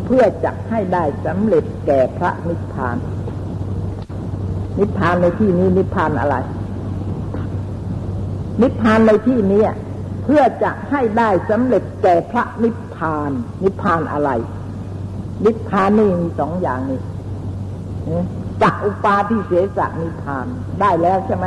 [0.06, 2.97] เพื่อจะให้ได้สำเร็จแก่พระนิพพาน
[4.80, 6.36] นิพพานในที่นี้นิพพานอะไร
[8.62, 9.62] นิพพานในที่นี้
[10.23, 13.31] เพื่อจะให้ได้สำเร็จแก่พระนิพพาน
[13.63, 14.29] นิพพานอะไร
[15.45, 17.01] นิพพานนี่มีสองอย่างนี่
[18.62, 20.45] จักอุปาทิเสสนิพพาน
[20.81, 21.45] ได้แล้วใช่ไหม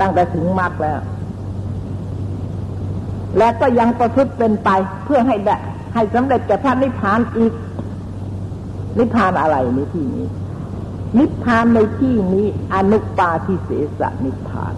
[0.00, 1.00] ตั้งแต่ถึงมรรคแล้ว
[3.38, 4.70] และก็ยังประพฤติเป็นไป
[5.04, 5.56] เพื่อให้ได้
[5.94, 7.52] ให้สำเร็จแก่พระนิพพานอีก
[8.98, 10.26] นิพพานอะไรในที่นี้
[11.18, 14.74] นิพพานในที่นี้ อนุปาทิเสสนิพพาน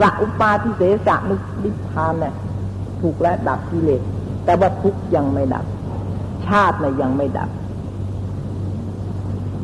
[0.00, 1.16] สัอุปาทิเสสะ
[1.64, 2.34] นิพพานเนี่ย
[3.00, 4.02] ถูกและดับกิเลส
[4.44, 5.64] แต่ว่าทุกยังไม่ดับ
[6.46, 7.50] ชาติเนี่ยยังไม่ดับ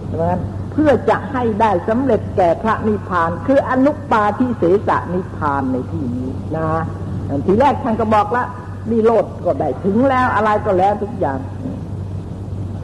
[0.09, 6.69] เพราะฉะนั้นเพื่อจะให้ได้สำเร็จแก่พระนิพพาน คืออนุปาทิเสสะนิพพานในที่นี้นะ
[7.47, 8.49] ทีแรกท่านก็บอกแล้ว
[8.91, 11.39] มีโลดก็ได้ถึงแล้วอะไรก็แล้วทุกอย่าง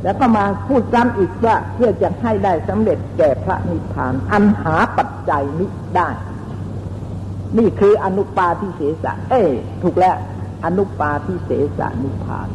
[0.02, 6.08] แล้วก็มาพูดซ้ำอีกว่าเพื่อจะให้ได้สำเร็จแก่พระนิพพาน อันหาปัจจัยนี้ได้
[7.58, 9.42] นี่คืออนุปาทิเสสะ เอ้
[9.82, 10.16] ถูกแล้ว
[10.64, 12.48] อนุปาทิเสสะนิพพาน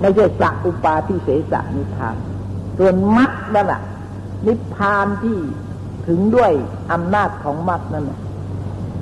[0.00, 2.16] ไม่ใช่สัอุปาทิเสสะนิพพาน
[2.78, 3.82] ส่วนมรรคนั่นแหละ
[4.46, 5.38] นิพพานที่
[6.06, 6.52] ถึงด้วย
[6.92, 8.04] อำนาจของมรรคนั่น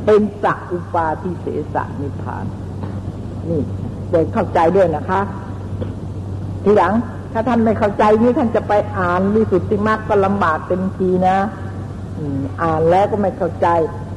[0.04, 2.44] เป็นสัอุปาทิเสสะนิพพาน
[3.48, 3.60] นี่
[4.10, 5.20] เด็กเข้าใจด้วยนะคะ
[6.64, 6.92] ทีหลัง
[7.32, 11.36] ถ้าท่านไม่เข้าใจนี่ท่านจะไปอ่านวิสุทธิมรรคก็ลำบากเต็มทีนะ
[12.62, 13.68] อ่านแล้วก็ไม่เข้าใจ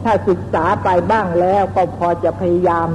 [0.04, 2.90] ถ้าศึกษาไปบ้างแล้วก็พอจะพยายาม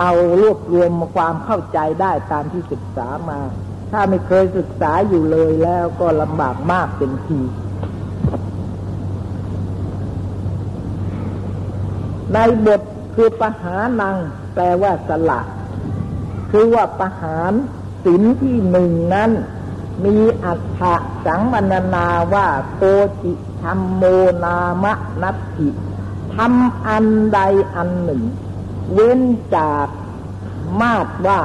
[0.00, 3.40] เอารวบรวมความเข้าใจได้ตามที่ศึกษามา
[3.92, 7.40] ถ้าไม่เคยศึกษาอยู่เลยแล้วก็ลำบากมากเป็นที
[12.32, 12.80] ในบท
[13.14, 14.16] คือปหานัง
[14.54, 15.40] แปลว่าสละ
[16.50, 17.52] คือว่าปหาร
[18.04, 19.30] สินที่หนึ่งนั้น
[20.04, 20.80] มีอัฏฐ
[21.26, 22.82] สังวรณนาว่าโก
[23.22, 23.32] จิ
[23.62, 24.02] ธรรมโม
[24.44, 25.68] นามะนัตถิ
[26.34, 27.40] ทำอันใด
[27.74, 28.22] อันหนึ่ง
[28.92, 29.20] เว้น
[29.56, 29.88] จาก
[30.80, 31.40] มาดว่า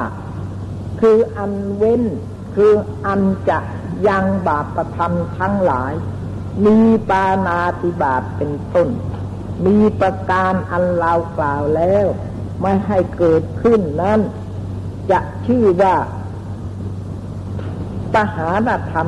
[0.99, 2.03] คืออันเว้น
[2.55, 2.73] คือ
[3.05, 3.59] อันจะ
[4.07, 5.93] ยังบาปประทำทั้งหลาย
[6.65, 6.77] มี
[7.09, 8.89] ปานาติบาตเป็นต้น
[9.65, 12.05] มีประการอันเรากล่าวแล้ว
[12.61, 14.19] ไม่ให้เกิดขึ้นนั้น
[15.11, 15.95] จะชื่อว่า
[18.13, 19.07] ปหานธรรม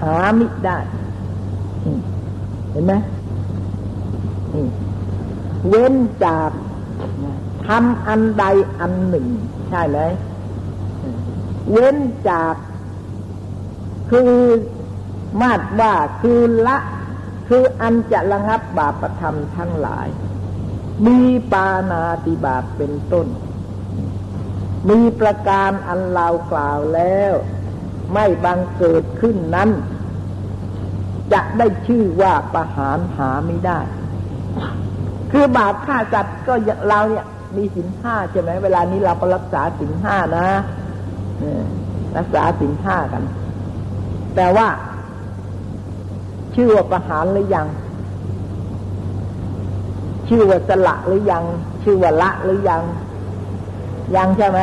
[0.00, 0.78] หามิได้
[2.70, 2.94] เห็นไหม
[5.68, 6.50] เว้นจาก
[7.66, 8.44] ทำอันใด
[8.80, 9.26] อันหนึ่ง
[9.68, 9.98] ใช่ไหม
[11.70, 11.96] เว้น
[12.28, 12.54] จาก
[14.10, 14.32] คือ
[15.40, 16.78] มาดว่าคือละ
[17.48, 20.08] คืออันจะระงับบาปธรรมทั้งหลาย
[21.06, 21.18] มี
[21.52, 23.26] ปานาติบาปเป็นต้น
[24.88, 27.32] มีประการอันเรากล่าวแล้ว
[28.12, 29.70] ไม่บังเกิดขึ้นนั้น
[31.32, 33.78] จะได้ชื่อว่าประหารหาไม่ได้
[35.32, 36.54] คือบาปฆ่าจัดก็
[36.88, 40.48] เราเนี่ย มีสินห้าใช่ไหมเวลานี้เราก็รักษาสินห้านะ
[42.16, 43.22] รักษาสินห้ากัน
[44.36, 44.68] แต่ว่า
[46.54, 47.66] ชื่อว่าประหารหรือยัง
[50.28, 51.44] ชื่อว่าสละหรือยัง
[51.82, 52.82] ชื่อว่าละหรือยัง
[54.16, 54.60] ยังใช่ไหม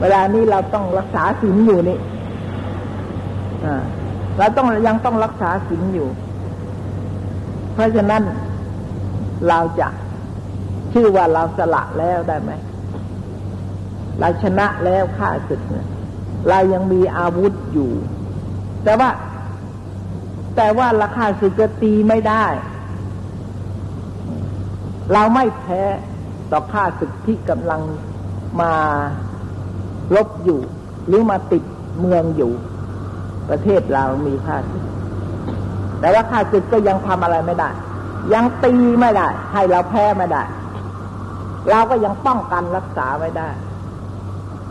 [0.00, 1.98] เวลานี้เราต้องรักษาสินอยู่นี่
[4.38, 6.08] เราต้องยังต้องรักษาศีลอยู่
[7.74, 8.22] เพราะฉะนั้น
[9.48, 9.88] เราจะ
[10.92, 12.52] ชื่อว่าเราสละแล้วได้ไหม
[14.20, 15.86] เราชนะแล้วฆ่าศึกเนี่ย
[16.48, 17.90] เรายังมีอาวุธอยู่
[18.84, 19.10] แต่ว่า
[20.56, 22.46] แต่ว่าราคาสึกจะตีไม่ได้
[25.12, 25.82] เราไม่แพ้
[26.50, 27.82] ต่อข้าศึกที่กำลัง
[28.60, 28.72] มา
[30.16, 30.60] ลบอยู่
[31.06, 31.62] หรือมาติด
[32.00, 32.52] เมืองอยู่
[33.50, 34.84] ประเทศเรามีข้าศึก
[36.00, 37.70] แต่ว่าข้าศึกก็ยังทำอะไรไม่ได้
[38.34, 40.42] ยังตีไม่ได้ ให้เราแพ้ไม่ได้
[41.70, 43.48] เราก็ยังป้องกันรักษาไว้ได้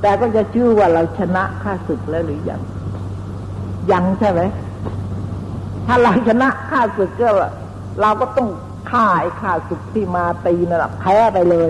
[0.02, 2.62] แต่ก็จะชื่อว่าเราชนะข้าศึกแล้วหรือยัง
[3.92, 4.42] ยังใช่ไหม
[5.88, 7.30] ถ้าเราชนะข้าศึกก็
[8.02, 8.50] เราก็ต้อง
[8.90, 11.68] ฆ่าไอ้ข้าศึกที่มาตีนั่นแหละแพ้ไปเลย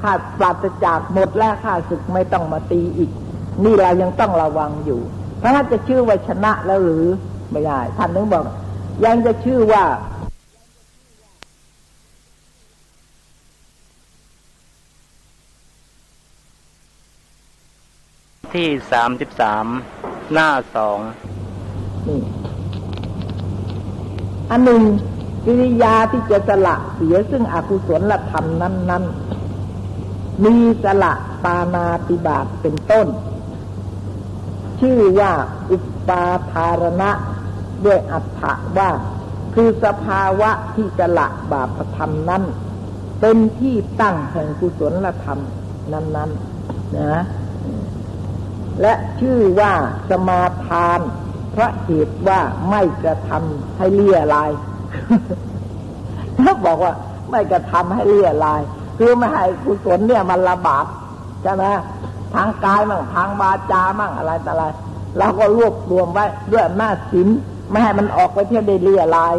[0.00, 3.10] ข้าปราศจากหมดแล้วข้าศึกไม่ต้องมาตีอีก
[3.64, 5.00] นี่เรายังต้องระวังอยู่
[5.46, 7.06] พราะถ้าจะชื่อว่าชนะแล้วหรือ
[7.50, 8.44] ไม่ได้ท่านนึกบอก
[9.04, 9.84] ยังจะชื่อว่า
[18.52, 19.66] ที่สามสิบสาม
[20.32, 20.98] หน้าสอง
[22.06, 22.20] นี่
[24.50, 24.82] อันหนึ่ง
[25.44, 29.04] กิริยาที่จะสละเสียซึ่งอกุศลธรรมนั้น
[29.74, 30.54] ๆ มี
[30.84, 31.12] สละ
[31.44, 33.08] ปานาติบาตเป็นต้น
[34.80, 35.32] ชื่อว่า
[35.70, 37.10] อุปาทารณะ
[37.84, 38.90] ด้วยอัฏฐะว่า
[39.54, 42.42] คือสภาวะที่จะละบาปธรรมนั้น
[43.20, 45.40] เป็นที่ตั้งแห่งกุศลธรรม
[45.92, 47.22] นั้นๆนะ
[48.80, 49.72] และชื่อว่า
[50.10, 51.00] สมาทาน
[51.54, 54.50] พระเหตุว่าไม่กระทำให้เลี่ยลาย
[56.38, 56.94] ถ้าบอกว่า
[57.30, 58.60] ไม่กระทำให้เลี่ยลาย
[58.98, 60.86] คือไม่ให้กุศลเนี่ยมันระบาด
[61.42, 61.64] ใช่ไหม
[62.34, 64.64] ทางกายมั่งทางบาจามั่งอะไรแต่อะไร
[65.18, 67.28] เราก็รวบรวมไว้ด้วยหน้าศีล
[67.70, 69.36] ไม่ให้มันออกไปเที่ยวได้เลี่ยลาย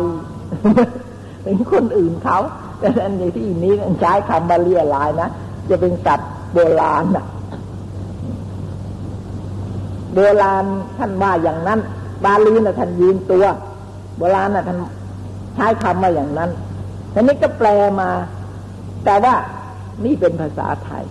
[1.43, 2.39] เป็นคนอื่นเขา
[2.79, 5.29] แต่อันนี้ที่นี้ใช้คำว่าเลี่ยลายนะ
[5.69, 7.25] จะเป็นสัตว์โบราณนะ
[10.13, 10.65] โบราณ
[10.97, 11.79] ท่านว่าอย่างนั้น
[12.25, 13.45] บาลีนะท่านยืนตัว
[14.17, 14.77] โบราณนะ่ะท่าน
[15.55, 16.49] ใช้คำมาอย่างนั้น
[17.13, 17.67] ทีนี้ก็แปล
[18.01, 18.09] มา
[19.05, 19.33] แต่ว่า
[20.05, 21.03] นี่เป็นภาษาไทย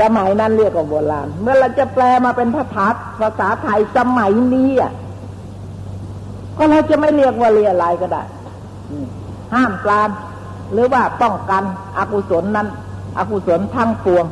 [0.00, 2.86] สมัยนั้นเรียกว่าโบราณ เมื่อเราจะแปลมาเป็นภาษา
[3.20, 4.92] ภาษาไทยสมัยนี้อะ
[6.56, 8.22] ก็เราจะไม่เรียกว่าเรียอะไรก็ได้
[9.54, 10.10] ห้ามปราม
[10.72, 11.62] หรือว่าป้องกัน
[11.98, 12.68] อกุศลนั้น
[13.18, 14.24] อกุศลทั้งปวง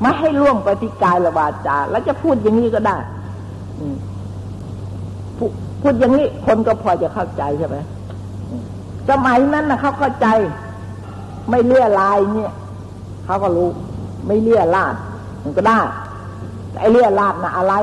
[0.00, 2.96] ไม่ให้ล่วงไปที่กายละวาจาแล้วจะพูดอย่างนี้ก็ได้
[5.82, 7.76] พูดอย่างนี้คนก็พอจะเข้าใจใช่ไหม
[9.10, 10.26] สมัยนั้นนะเขาเข้าใจ
[11.50, 12.52] ไม่เลี่ยลายเนี่ย
[13.24, 13.68] เขาก็รู้
[14.26, 14.94] ไม่เลี่ยลาด
[15.42, 15.80] มันก็ได้
[16.80, 17.74] ไอ้เลี่ยลาดนะอะไร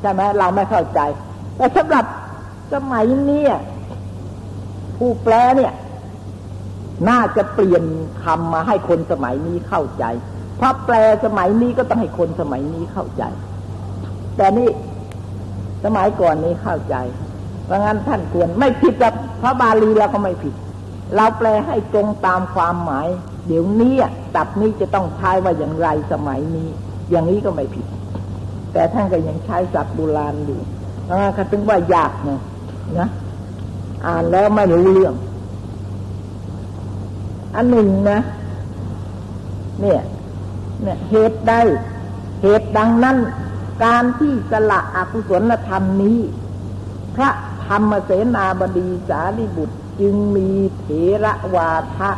[0.00, 1.00] ใช่ไหมเราไม่เข้าใจ
[1.56, 2.04] แต่สำหรับ
[2.72, 3.44] สมัยนี้
[4.96, 5.72] ผู้แปลเนี่ย
[7.08, 7.84] น่าจะเปลี่ยน
[8.22, 10.04] คำมาให้คนสมัยนี้เข้าใจ
[10.56, 13.22] เพราะแปลสมัยนี้ก็ต้องให้คนสมัยนี้เข้าใจ
[14.36, 14.68] แต่นี่
[15.84, 16.96] สมัยก่อนนี้เข้าใจ
[17.64, 20.54] เพราะงั้นท่านควรไม่ผิดกับพระบาลีเราก็ไม่ผิด
[21.16, 23.06] เราแปลให้ตรงตามความหมาย
[23.46, 23.94] เดี๋ยวนี้
[24.36, 26.68] ตับนี้จะต้องใช้ว่าอย่างไรสมัยนี้
[27.10, 27.86] อย่างนี้ก็ไม่ผิด
[28.72, 30.60] แต่ท่านก็ยังใช้ศัพท์โบราณอยู่
[31.04, 32.40] เพราะงั้นเขาถึงว่ายากนะ
[32.98, 33.08] นะ
[34.06, 35.14] อ่านแล้วไม่รู้เรื่อง
[37.54, 38.18] อันหนึ่งนะ
[39.80, 40.00] เนี่ย
[40.82, 41.52] เนี่ยเหตุใด
[42.42, 43.16] เหตุดังนั้น
[43.84, 46.18] การที่สละอกุศลธรรมนี้
[47.14, 47.30] พระ
[47.66, 50.86] ธรรมเสนาบดีสารีบุตรจึงมีเถ
[51.24, 52.10] ระวาทะ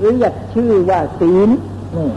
[0.00, 1.50] เรียกชื่อว่าศีล
[1.96, 2.10] นี่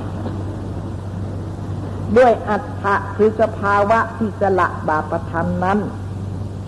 [2.17, 5.79] ด้วยอัตถะคือสภาวะที่สละบาปธรรมนั้น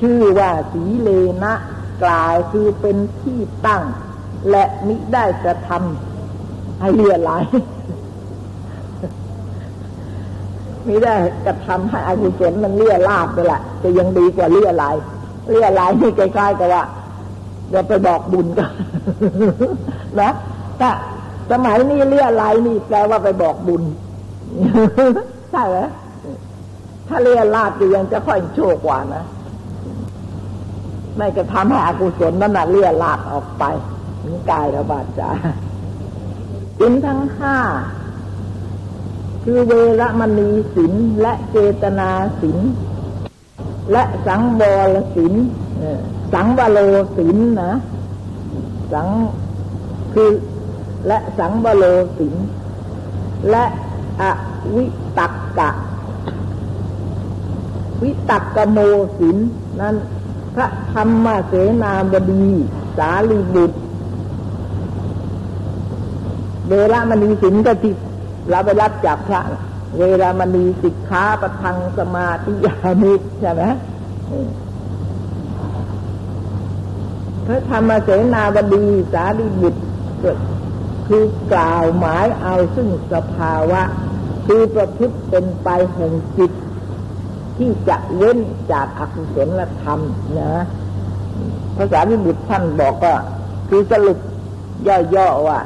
[0.02, 1.10] ชื่อว่าสีเล
[1.44, 1.54] นะ
[2.04, 3.84] กล่าวคือเป็นที่ตั้ง
[4.50, 7.44] และมิได้กระทำให้เลียลาย
[10.88, 14.96] มิได้กระทำให้อากุศลมันเลี่ยลาบไปแหละจะยังดีกว่าเลี่ยลาย
[15.50, 16.84] เลี่ยลายนี่ใกล้ๆกับว่า
[17.70, 18.72] เดี๋ยวไปบอกบุญกัน
[20.20, 20.32] นะ
[20.80, 20.90] ถ้า
[21.52, 23.84] สมัยนี้เลี่ยลายนี่แปลว่าไปบอกบุญ
[25.52, 25.78] ใช่ไหม
[27.08, 29.24] ถ้าเลี่ยลาบจะยังจะค่อยโชคกว่านะ
[31.18, 33.64] ไม่กระทำให้อกุศลนั่นน่ะเลี่ยลาบออกไป
[34.24, 35.30] ถึงกายระบาดจ้า
[36.82, 37.58] อินทั้งห้า
[39.44, 42.10] คือเวรมณีศินและเจตนา
[42.42, 42.58] ศิน
[43.92, 44.62] และสังว
[44.94, 45.34] รศิน
[46.34, 46.80] สังวโล
[47.18, 47.74] ศินนะ
[48.94, 49.08] สัง
[50.14, 50.30] คือ
[51.08, 51.84] และสังวโล
[52.18, 52.36] ศิน
[53.50, 53.64] และ
[54.22, 54.24] อ
[54.76, 54.86] วิ
[55.18, 55.70] ตักกะ
[58.02, 58.78] วิตักกโม
[59.20, 59.38] ศิน
[59.82, 59.96] นั้น
[60.56, 62.46] พระธรรมเสนาบดี
[62.98, 63.78] สาลีบุตร
[66.68, 67.94] เวรมณีศินก็ที่
[68.50, 69.42] เราไปรับจากพระ
[70.00, 73.64] เวลามันมีสิกขาประทังสมาธิยามิใช่ไหม
[77.46, 79.82] พระธรรมเสนาบดีสารีบุตร
[81.10, 83.82] คือกล่าวหมายเอาซึ่งสภาวะ
[84.48, 86.52] คือประพฤติเป็นไปแห่งจิต
[87.58, 88.38] ที่จะเว้น
[88.72, 90.00] จากอกุศลธรรม
[90.40, 90.54] นะ
[91.78, 93.16] ภาษาวิบุตรท่านบอกว่า
[93.70, 94.18] คือสรุป
[95.16, 95.60] ย่อๆว่า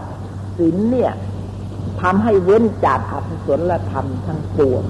[0.58, 1.14] ศีลเนี่ย
[2.02, 4.84] ทำให้เว้นจากอกุศลธรรมทั้งปวง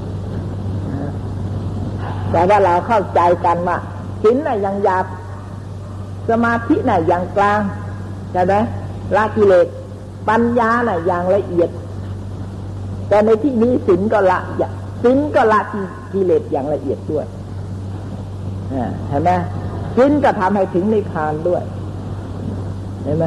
[2.31, 3.77] แต่ว่าเราเข้าใจกันว่า
[4.23, 5.05] ศีลน่ะยังหยาบ
[6.29, 7.59] สมาธิน่ะอย่างกลาง
[8.31, 8.53] ใช่ไหม
[9.15, 9.67] ละกิเลส
[10.29, 11.69] ปัญญาน่ะอย่างละเอียด
[13.09, 14.39] แต่ในที่นี้ศีลก็ละ
[15.03, 15.59] ศีลก็ละ
[16.13, 17.25] กิเลสอย่างละเอียดด้วย
[19.09, 19.31] เห็นไหม
[19.97, 21.63] ศีลก็ทำให้ถึงในคานด้วย
[23.03, 23.25] เห็นไหม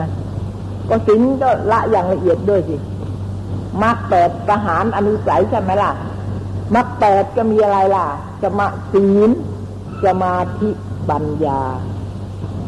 [0.88, 2.76] ก็ศีลก็ละอย่างละเอียดด้วยสิ
[3.82, 5.90] มรรคแปดประหารอนุสัยใช่ไหมล่ะ
[6.74, 8.06] มรรคแปดก็มีอะไรล่ะ
[8.42, 9.30] จะมาศีล
[10.04, 10.70] สมาธิ
[11.10, 11.60] ปัญญา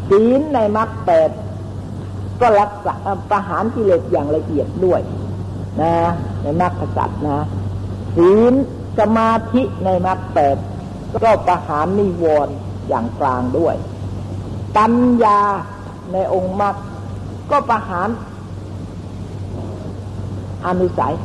[0.09, 1.29] ศีลในมรรคแปด
[2.41, 2.95] ก็รักษา
[3.29, 5.01] ประหารกิเลสอย่างละเอียดด้วย
[5.81, 5.93] นะ
[6.41, 7.45] ในมรรคสัตว์นะ
[8.17, 8.53] ศีล
[8.99, 10.57] สมาธิในมรรคแปด
[11.23, 12.55] ก็ประหารนิวรณ์
[12.87, 13.75] อย่างกลางด้วย
[14.77, 15.39] ปัญญา
[16.11, 16.75] ในองค์มรรค
[17.51, 18.09] ก็ประหาร
[20.67, 21.15] อนุสัย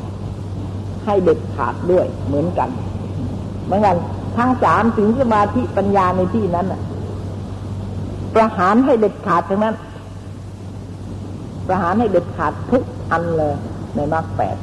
[1.05, 2.69] ให้เด็ดขาดด้วยเหมือนกัน
[3.65, 3.97] เหมือนกัน
[4.37, 6.67] ทั้งสามถึงสมาธิปัญญาในที่นั้น
[8.35, 9.75] ประหารให้เด็ดขาดทั้งนั้น
[11.67, 13.55] ประหารให้เด็ดขาดทุกอันเลย
[13.95, 14.57] ในมรรคแปด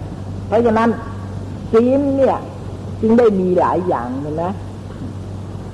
[0.47, 0.89] เพราะฉะนั้น
[1.71, 2.37] ศีลเนี่ย
[3.01, 4.45] จึงได้มีหลายอย่างเห็นไหม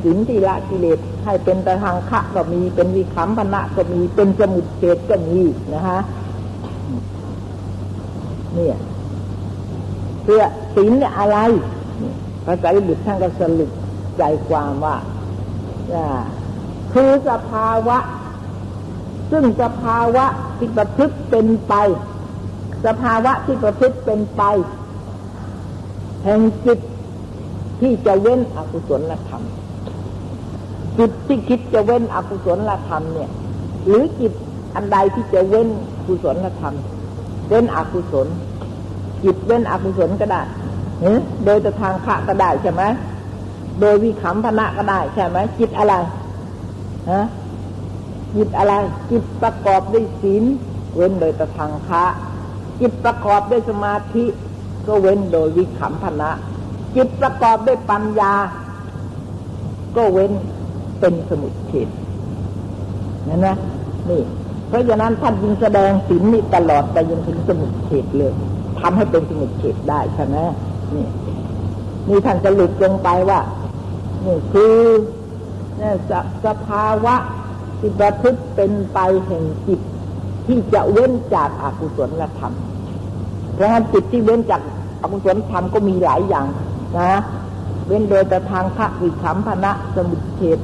[0.04, 5.40] ศีลที่ละกิเลสให้เป็นตะทางคะก็มีเป็นวิคัมพนะก็มีเป็นสมุดเฉดก็มี
[5.74, 6.00] นะฮะ
[8.54, 8.78] เนี่ย
[10.24, 10.44] เพื่อ
[10.76, 11.38] ศีลเนี่ยอะไร
[12.46, 13.72] พระไตรปิฎกท่านก็สรุป
[14.18, 14.96] ใจความว่า
[16.94, 17.98] คือสภาวะ
[19.32, 20.26] ซึ่งสภาวะ
[20.58, 21.74] ที่ประพฤติเป็นไป
[22.86, 24.42] สภาวะที่ประพฤติเป็นไป
[26.24, 26.80] แห่งจิต
[27.82, 29.44] ที่จะเว้นอกุศลธรรม
[30.98, 33.30] จิตที่คิดจะเว้นอกุศลธรรมเนี่ย
[33.86, 34.34] หรือจิต
[34.76, 35.68] อันใดที่จะเว้น
[36.06, 36.76] กุศลธรรม
[37.50, 38.28] เว้นอกุศล
[39.24, 40.42] จิตเว้นอกุศลก็ได้
[41.46, 42.84] โดยทางขะก็ได้ใช่ไหม
[43.80, 45.94] โดยวิขำพนะก็ได้ใช่ไหมจิตอะไร
[47.12, 47.26] ฮะ
[48.38, 48.74] จิตอะไร
[49.12, 50.44] จิตประกอบด้วยศีล
[50.96, 52.06] เว้นโดยตะทางคะ
[52.80, 54.26] จิตประกอบด้วยสมาธิ
[54.88, 56.32] ก็เว้นโดยวิขำพนะ
[56.96, 58.34] จิตประกอบด้วยปัญญา
[59.96, 60.32] ก็เว้น
[61.00, 61.90] เป็นสมุทเฉด
[63.28, 63.56] นั่นะ
[64.10, 64.22] นี่
[64.68, 68.34] เพราะฉะนั้นท่านจึงแสดงศีลนี่ตลอดไปจนถึงสมุทเฉดเลย
[68.80, 70.38] ทำให้เป็นสมุทเฉดได้ใช่ไหม
[70.96, 71.08] นี่
[72.08, 73.40] นี่ท่านจะหลุดลงไปว่า
[74.26, 74.76] นี่คือ
[75.80, 76.12] นี่ส
[76.46, 77.16] สภาวะ
[77.80, 79.82] ที่ประพฤติเป็นไปแห่งจิต
[80.48, 82.54] ที่จะเว้นจากอากุศลธรรม
[83.54, 84.62] เพราะฉะนั้นจิตที่เว้นจาก
[85.02, 86.46] อกุศลธรรมก็มีหลายอย่าง
[86.98, 87.12] นะ
[87.88, 90.60] เว้นโดยแต่ทางพระวิคัมพนะสมุทเฉด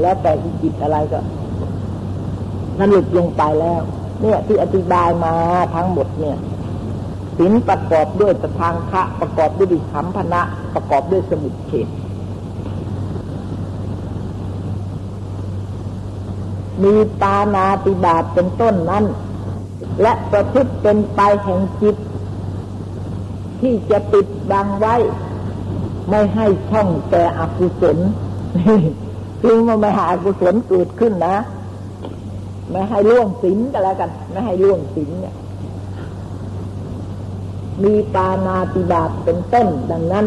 [0.00, 0.32] แล้วแต่
[0.62, 1.20] จิตอะไรก็
[2.78, 3.80] นั่นหลุดลงไปแล้ว
[4.20, 5.34] เนี่ยที่อธิบายมา
[5.74, 6.36] ทั้งหมดเนี่ย
[7.38, 10.42] ศีลประกอบด้วยตะทางคะประกอบด้วยดิคัมพนะ
[10.74, 11.86] ประกอบด้วยสมุทเฉด
[16.82, 19.04] มีตานาติบาตเป็นต้นนั้น
[20.02, 21.96] และประพฤติเป็นไปแห่งจิต
[23.60, 24.94] ที่จะปิดบังไว้
[26.10, 27.98] ไม่ให้ช่องแต่อกุศล
[29.40, 31.36] คือมันไม่ห้อกุศลเกิดขึ้นนะ
[32.70, 35.34] ไม่ให้ล่วงศีลก็แล้วกัน ไม่ให้ล่วงศีลเนี่ย
[37.82, 40.26] มีปานาติบาตเป็นต้นดังนั้น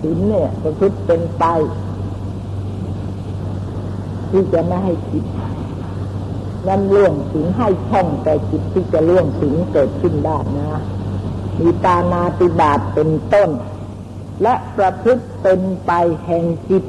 [0.00, 1.44] ศีลเนี่ยประพฤติเป็นไป
[4.32, 5.24] ที่จะไม่ให้จิต
[6.68, 10.80] นั้นล่วงสิงให้ช่องแต่จิตที่จะล่วงสิงเกิดขึ้นได้นะ
[11.58, 13.50] มีตานาติบาตเป็นต้น
[14.42, 15.92] และประพฤติเป็นไป
[16.24, 16.84] แห่งจิต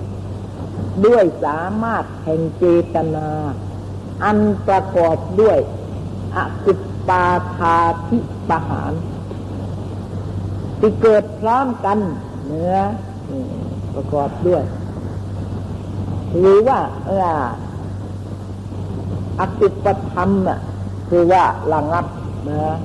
[1.06, 2.66] ด้วยสามารถแห่งเจ
[2.96, 3.30] ตนา
[4.24, 5.58] อันประกอบด้วย
[6.36, 6.74] อกุ
[7.08, 7.78] ปาทา
[8.10, 8.18] ธิ
[8.50, 8.94] ปหาร
[10.80, 11.98] ที่เกิดพร้อมกัน
[12.46, 12.78] เนื้อ
[13.96, 14.64] ประกอบด้วย
[16.40, 17.28] หรือว่าเออ
[19.40, 20.60] อติปธรรมน่ะ
[21.10, 22.06] คือว่าระงับ
[22.50, 22.78] นะ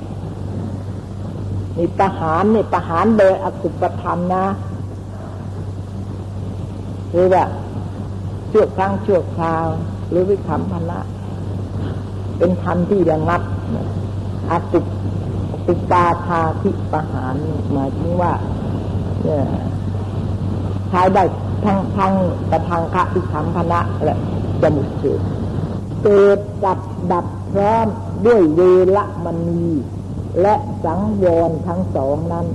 [1.77, 4.45] นี่ประหารนี่ประหารโดยอติปธรรมนะ
[7.11, 7.43] คือว่า
[8.51, 9.65] ชั่วครั้งชั่วคราว
[10.09, 10.99] หรือวิคัมพนะ
[12.37, 13.41] เป็นธรรมที่ระงับ
[14.51, 14.79] อติ
[15.65, 17.35] ติปาทาธิประหาร
[17.71, 18.31] หมายถึงว่า
[19.23, 19.43] เนี่ย
[20.89, 21.23] ใช้ได้
[21.65, 22.13] ทั้งทั้ง
[22.51, 24.15] กระทางคะวิคัมพนะและ
[24.61, 25.19] จมุเฉด
[26.03, 26.77] เกิดกับ
[27.11, 27.85] ดับพร้อม
[28.25, 28.61] ด้วยเว
[28.95, 29.65] ลมณี
[30.41, 30.55] และ
[30.85, 32.45] สังวรทั้งสองนั้น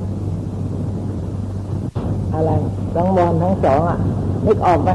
[2.35, 2.51] อะไร
[2.95, 3.99] สังวรทั้งสองอะ
[4.47, 4.91] นึกออกไหม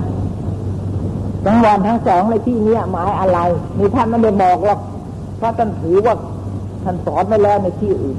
[1.46, 3.40] สังวรทั้งสองในที่นี้หมายอะไร
[3.78, 4.80] มีท่านไม่ได้บอกหรอก
[5.38, 6.16] เพราะท่านถือว่า
[6.84, 8.18] ท่านสอนไปแล้วในที่อื่น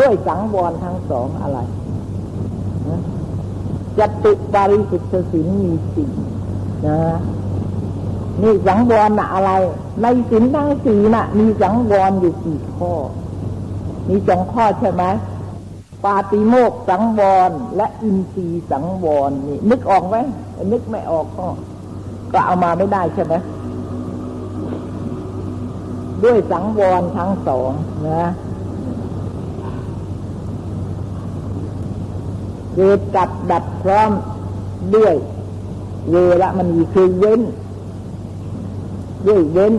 [0.00, 1.58] ด้วยสังวรทั้งสองอะไร
[3.98, 6.10] จตุบาริสุทธิ์สินมีสี่
[6.86, 7.00] นะ
[8.42, 9.50] นี่สังวรน่ะอะไร
[10.02, 12.92] ในสินทั้งสี่น่ะ มีสังวรอยู่สี่ข้อ
[14.08, 15.04] มีสองข้อใช่ไหม
[16.04, 20.16] ปาติโมกสังวรและอินทรีสังวรนี่ นึกออกไหม
[20.72, 21.46] นึกไม่ออกก็
[22.32, 23.34] ก็เอามาไม่ได้ใช่ไหม
[26.22, 27.70] ด้วยสังวรทั้งสอง
[28.08, 28.30] นะ
[32.74, 34.10] เกิดกับดับพร้อม
[34.96, 35.14] ด้วย
[36.10, 37.40] เวละมันมีคือเว้น
[39.26, 39.74] ด้วยเว้น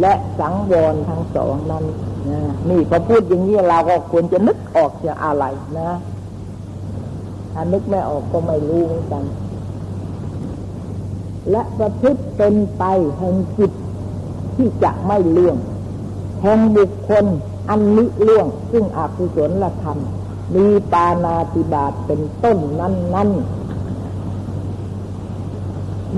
[0.00, 1.84] และสังวรทั้งสองนั้น
[2.30, 5.44] นะนี่พอพูดอย่างนี้เราก็ควรจะนึกออกจะอะไร
[5.78, 5.90] นะ
[7.52, 9.24] ถ้านึกไม่ออกก็ไม่รู้เหมือนกัน
[11.50, 12.84] และประพฤติเป็นไป
[13.18, 13.72] แห่งจิต
[14.56, 15.56] ที่จะไม่เลื่อง
[16.42, 17.24] แห่งบุคคล
[17.68, 19.98] อันนิเลื่องซึ่งอาภุศลธรรม
[20.54, 23.30] มีปานาติบาตเป็นต้นนั้นนั้น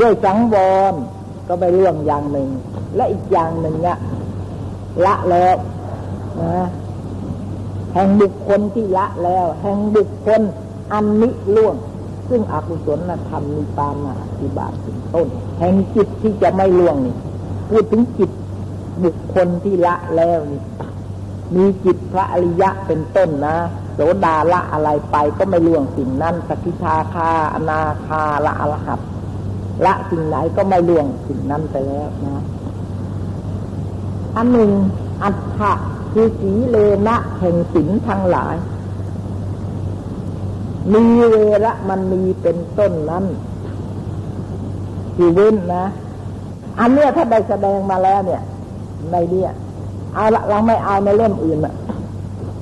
[0.01, 0.57] ด้วยสังว
[0.93, 0.95] ร
[1.49, 2.49] ก็ไปเรื่องอย่างหนึ่ง
[2.97, 3.99] และอีกอย่างหนึ่งเนี่ย
[5.05, 5.57] ละแล้ว
[6.41, 6.67] นะ
[7.93, 10.41] แห่งบุคคลที่ละแล้ว แห่งบุคคล
[10.93, 11.77] อันนิล่วง
[12.29, 15.27] ซึ่งอกุศลธรรมมีปานาติบาตเป็นต้น
[15.59, 17.15] แห่งจิตที่จะไม่ล่วงนี่
[17.71, 18.31] พูดถึงจิต
[19.05, 20.61] บุคคลที่ละแล้วนี่
[21.57, 23.57] มีจิตพระอริยะเป็นต้นนะ
[23.95, 29.01] โสดาละอะไรไปก็ไม่ล่วงสิ่งนั้นสกิทาคาอนาคาละอรหัต
[29.85, 32.45] ละสิ่งไหนก็ไม่ล่วงสิ่งนั้นไปแล้วนะ
[34.37, 34.71] อันหนึ่ง
[35.23, 35.73] อัฏฐะ
[36.13, 36.77] คือสีเล
[37.09, 38.55] นะแห่งสินทั้งหลาย
[40.93, 43.25] มีเวระมันมีเป็นต้นนั้น
[45.17, 45.85] คือเว้นนะ
[46.81, 48.43] อันเนี้ยถ้าได้แสดงมาแล้วเนี่ย
[49.11, 49.51] ในเนี้ย
[50.15, 51.75] เอาละเราไม่เอาในเล่มอื่นอะ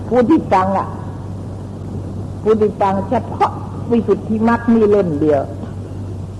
[0.08, 0.88] ผู้ที่ฟังอะ
[2.42, 3.50] ผู้ที่ฟังเฉพาะ
[3.90, 5.42] วิสุทธิมรรคนี่เล่มเดียว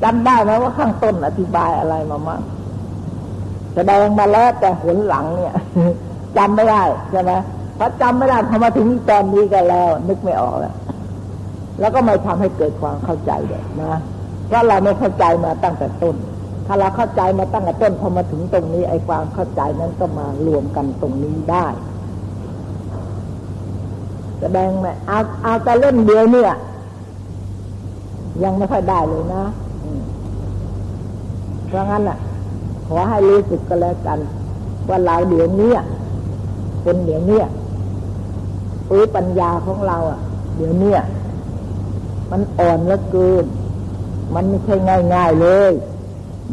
[0.03, 2.43] จำได้ไหมว่าข้างต้นอธิบายอะไรมามั่ง
[3.75, 5.55] แสดงมาแล้วแต่หนหลังเนี่ย
[6.37, 7.33] จำไม่ได้ใช่ไหม
[7.77, 10.75] เพราะจำไม่ได้พอมาถึงตอนนี้ก็แล้ว นึกไม่ออกแล้ว
[11.81, 14.01] แล้วก็ไม่ทำให้เกิดความเข้าใจเลยนะ
[14.47, 16.17] เพราะเราไม่เข้าใจมาตั้งแต่ต้น
[16.67, 21.67] ถ้าเราเข้าใจมาตั้งแต่ต้นพอมาถึงตรงนี้ไอ้ความเข้าใจนั้นก็มารวมกันตรงนี้ได้
[24.43, 26.53] แสดงไหมเอาเอาแต่เล่นเดียวเนี่ย
[28.43, 29.45] ยังไม่ค่อยได้เลยนะ
[31.67, 32.19] เพราะงั้นอะ
[32.87, 34.19] ขอให้รู้สึกก็แล้วกัน
[34.89, 35.73] ว่าเราเดี๋ยวนี้
[36.85, 37.41] คนเดี๋ยวนี้
[38.89, 40.21] ปื้ปัญญาของเรา อะ
[40.57, 40.95] เดี๋ยวนี้
[42.31, 43.45] มันอ่อนเหลือเกิน
[44.35, 44.75] มันไม่ใช่
[45.15, 45.73] ง่ายๆเลย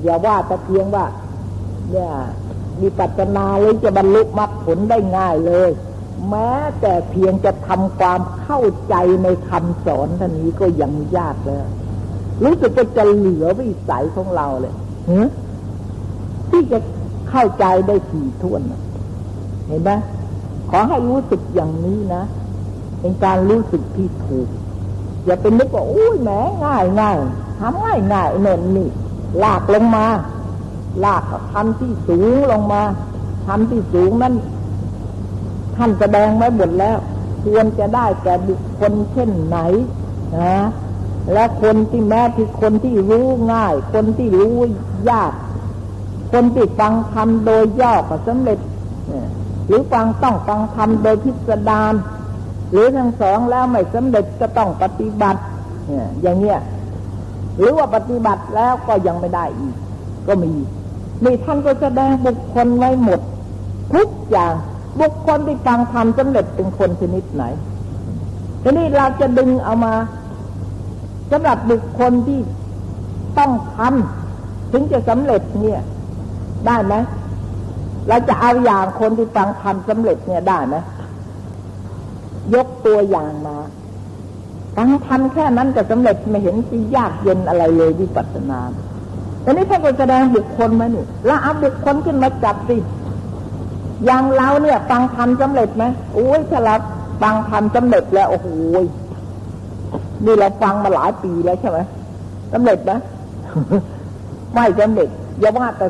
[0.03, 1.05] อย่าว่าแต่เพียงว่า
[1.91, 2.09] เนี่ย
[2.81, 5.69] มีปัจนาเลยจะบรรลุมรรคผลได้ง่ายเลย
[6.27, 6.51] แม้
[6.81, 11.59] แต่เพียงจะทำความเข้าใจในคำสอนท่านนี้ก็ยังยากเลย
[12.43, 14.73] รู้สึกว่าจะเหลือวิสัยของเราเลย
[16.49, 16.79] ที่จะ
[17.29, 18.61] เข้าใจได้ถี่ถ้วน
[19.67, 19.91] เห็นไหม
[20.69, 22.23] ขอให้รู้สึกอย่างนี้นะ
[22.99, 24.47] เป็นการรู้สึกที่ถูก
[25.25, 26.29] อย่าเป็นนึกว่าอุ้ยแหม
[26.65, 27.17] ง่ายง่าย
[27.59, 28.89] ทำง่ายง่ายเนินนี่
[29.43, 30.05] ลากลงมา
[31.03, 32.81] ลากทำที่สูงลงมา
[33.47, 34.33] ทำที่สูงนั้น
[35.79, 36.97] ท่านแสดงไว้หมดแล้ว
[37.45, 39.57] ควรจะได้แก่บุคคลเช่นไหน
[40.37, 40.59] นะ
[41.33, 44.55] และคนที่แม้ที่คนที่รู้ง่าย คนที่รู้
[45.09, 45.31] ยาก
[46.31, 48.59] คนที่ฟังธรรมโดยย่อก็สำเร็จ
[49.67, 51.93] หรือฟังต้องฟังธรรมโดยพิสดาร
[52.71, 55.41] หรือทั้งสองแล้วไม่สำเร็จก็ต้องปฏิบัติ
[56.21, 56.59] อย่างเนี้ย
[57.57, 59.75] หรือว่าปฏิบัติแล้วก็ยังไม่ได้อีก
[60.27, 60.51] ก็มี
[61.23, 63.19] นี่ท่านก็แสดงบุคคลไว้หมด
[63.93, 64.53] ทุกอย่าง
[64.99, 67.43] บุคคลที่ฟังธรรมสำเร็จเป็นคนชนิดไหน
[68.63, 69.93] ทีนี้เราจะดึงเอามา
[71.31, 72.39] สำหรับบุคคลที่
[73.37, 75.81] ต้องทำถึงจะสำเร็จเนี่ย
[76.67, 76.93] ได้ไหม
[78.07, 80.75] เราจะเอาอย่างคนที่ฟังทำสำเร็จเนี่ยได้ไหม
[82.55, 83.57] ยกตัวอย่างมา
[84.75, 88.59] ฟังทำแค่นั้นก็สำเร็จไม่เห็นที่ยากเย็นอะไรเลยวิปัสสนา
[89.41, 92.75] แต่นี้ท่านก็แสดงบุคคลมานี่แล้วเอาบุคคลขึ้นมาจับสิ
[94.05, 95.83] อย่างเราเนี่ย ฟังทำสำเร็จไหม
[96.13, 96.75] โอ้ยถ้าเรา
[97.21, 98.47] ฟังทำสำเร็จแล้วโอ้โห
[100.25, 101.79] นี่เราฟังมาหลายปีแล้วใช่ไหม
[102.53, 102.91] สำเร็จไหม
[104.53, 105.87] ไม่สำเร็จอย่าว่าแต่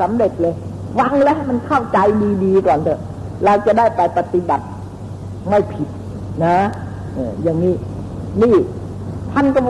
[0.00, 0.54] สำเร็จเลย
[0.98, 1.98] วังแล้วให้มันเข้าใจ
[2.44, 3.00] ดีๆก่อนเถอะ
[3.44, 4.64] เราจะได้ไปปฏิบัติ
[5.48, 5.88] ไม่ผิด
[6.44, 6.56] นะ
[7.14, 7.74] เอออย่างนี้
[8.42, 8.54] นี่
[9.32, 9.60] ท่านก็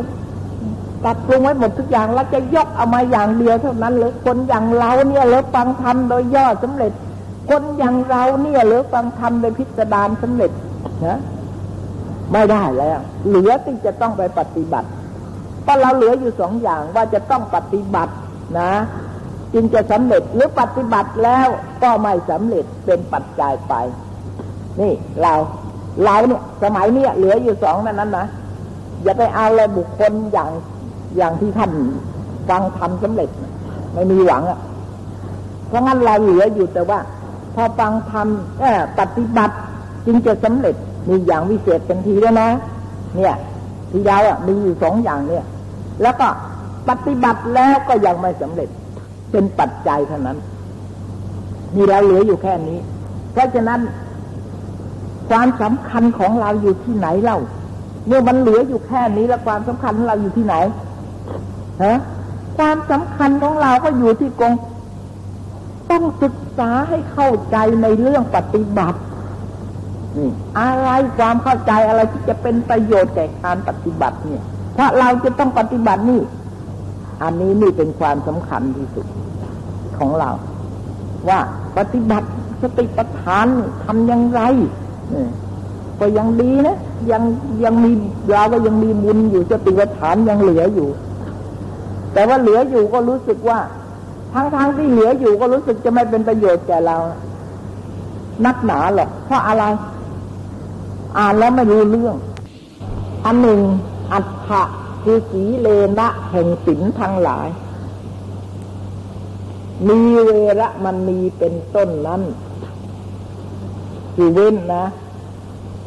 [1.05, 6.93] ตัดปรุงไว้หมดทุกอย่างแล้วจะยกเอามาอย่างเดียวเท่านั้นเลยคนอย่างเราเนี่ยเลยฟังธรรมโดยย่อสำเร็จ
[7.49, 10.51] คนอย่างเราเนี่ยเหลยฟังธรรมโดยพิสดารสำเร็จ
[11.07, 11.19] นะ
[12.33, 14.89] ไม่ได้แล้ว เหลือที่จะต้องไปปฏิบัติ
[15.63, 18.13] เพราะเราเหลืออยู่สองอย่างว่าจะต้องปฏิบัติ
[18.59, 18.73] นะ
[19.55, 21.49] จึงจะสำเร็จหรือปฏิบัติแล้ว
[21.83, 23.75] ก็ไม่สำเร็จเป็นปัจจัยไป
[24.81, 25.35] นี่เรา
[26.05, 28.27] เราเนี่ยสมัยเนี้ยเหลืออยู่สองนั้นนั้นนะ
[29.03, 30.51] อย่าไปเอาเลยบุคคลอย่าง
[31.17, 31.71] อย่างที่ท่าน
[32.49, 33.31] ฟังทำสำเร็จ
[33.95, 34.61] ไม่มีหวังอะ
[35.69, 36.99] เพราะงั้นเราเหลืออยู่แต่ว่า
[37.55, 39.57] พอฟังทำปฏิบัติ
[40.07, 40.75] จึงจะสำเร็จ
[41.09, 42.49] มีอย่างวิเศษเป็นทีแล้วนะ
[43.17, 43.35] เนี่ย
[43.91, 45.45] ที่ยาวมีอยู่สองอย่างเนี่ย
[46.03, 46.27] แล้วก็
[46.89, 48.69] ปฏิบัติแล้วก็ยังไม่สำเร็จ
[49.31, 50.39] เป็นปัจจัยเท่านั้น
[51.75, 52.79] มีเราเหลืออยู่แค่นี้
[53.33, 53.81] เพราะฉะนั้น
[55.31, 57.39] ความสำคัญของเราอยู่ที่ไหนเล่า
[58.07, 60.55] เมื่อมันเหลืออยู่แค่นี้แล้วความสำคัญของเราอยู่ที่ไหน
[61.85, 61.99] ฮะ
[62.59, 64.53] ความสำคัญของเราก็อยู่ที่กอง
[65.93, 69.01] ต้องศึกษาให้เข้าใจในเรื่องปฏิบัติ
[70.19, 70.31] นี่
[70.61, 70.89] อะไร
[71.19, 74.43] ความเข้าใจอะไรที่จะเป็นประโยชน์แก่การปฏิบัติเนี่ย
[74.75, 76.21] เพราะเราจะต้องปฏิบัตินี่
[77.23, 79.07] อันนี้นี่เป็นความสำคัญที่สุด
[79.99, 80.31] ของเรา
[81.29, 81.41] ว่า
[81.79, 82.29] ปฏิบัติ
[82.63, 83.47] สติปัฏฐาน
[83.85, 84.41] ทำอย่างไร
[86.01, 86.77] ก็ยังดีนะ
[87.13, 87.23] ยัง
[87.65, 87.91] ยังมี
[88.33, 90.89] เราก็ยังมีบุญอยู่สติปัฏฐานยังเหลืออยู่
[92.13, 93.59] แต่ว่าเหลืออยู่ก็รู้สึกว่า
[94.33, 96.97] ทั้งๆทที่เหลืออยู่ก็รู้สึกจะไม่เป็นประโยชน์แก่เรา
[98.47, 99.65] นักหนาหรอกเพราะอะไร
[101.19, 102.17] อ่านแล้วไม่รู้เรื่อง
[103.25, 103.61] อันหนึ่ง
[104.13, 104.63] อัฏฐะ
[105.03, 105.69] คือสีเล
[105.99, 107.49] นะแห่งศีลทั้งหลาย
[109.89, 110.31] มีเว
[110.61, 112.23] ระมันมีเป็นต้นนั้น
[114.15, 114.85] คือเว้นนะ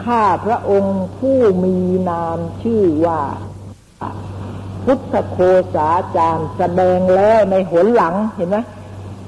[0.04, 1.76] ข้าพระองค์ผู้มี
[2.10, 3.22] นามชื่อว่า
[4.86, 5.38] พุทธโค
[5.75, 8.57] สาจารย์แสดงแล้วในหนหลังเห็นไหม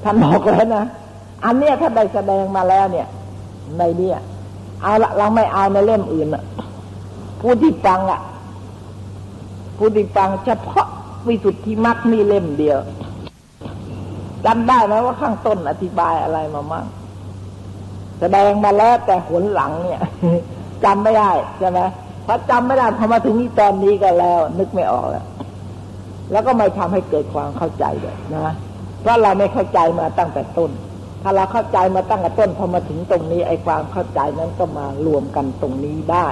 [0.03, 0.85] ท่านบอกแล้วนะ
[1.45, 3.07] อันเนี้ยถ้าได้แสดงมาแล้วเนี่ย
[3.77, 4.17] ในเนี้ย
[4.81, 6.43] เอาละเราไม่เอาในเล่มอื่นอะ
[7.41, 8.21] ผู้ที่ฟังอะ
[9.77, 10.87] ผู้ที่ฟังเฉพาะ
[11.27, 12.77] วิสุทธิมรรคนี่เล่มเดียว
[14.45, 16.85] จำได้ไหมว่าข้างต้นอธิบายอะไรมามั่ง
[18.19, 20.01] แสดงมาแล้วแต่หนหลังเนี่ย
[20.83, 21.79] จำไม่ได้ใช่ไหม
[22.25, 25.25] พอจำไม่ได้พอมาถึงนี้ตอนนี้ก็แล้ว นึกไม่ออกแล้ว
[26.31, 28.55] แล้วก็ไม่ทำให้เกิดความเข้าใจเลยนะ
[29.01, 30.71] เพราะเราไม่เข้าใจมาตั้งแต่ต้น
[31.21, 36.27] ถ้าเราเข้าใจมาตั้งแต่ต้นพอมาถึงตรงนี้ไอ้ความเข้าใจนั้นก็มารวมกันตรงนี้ได้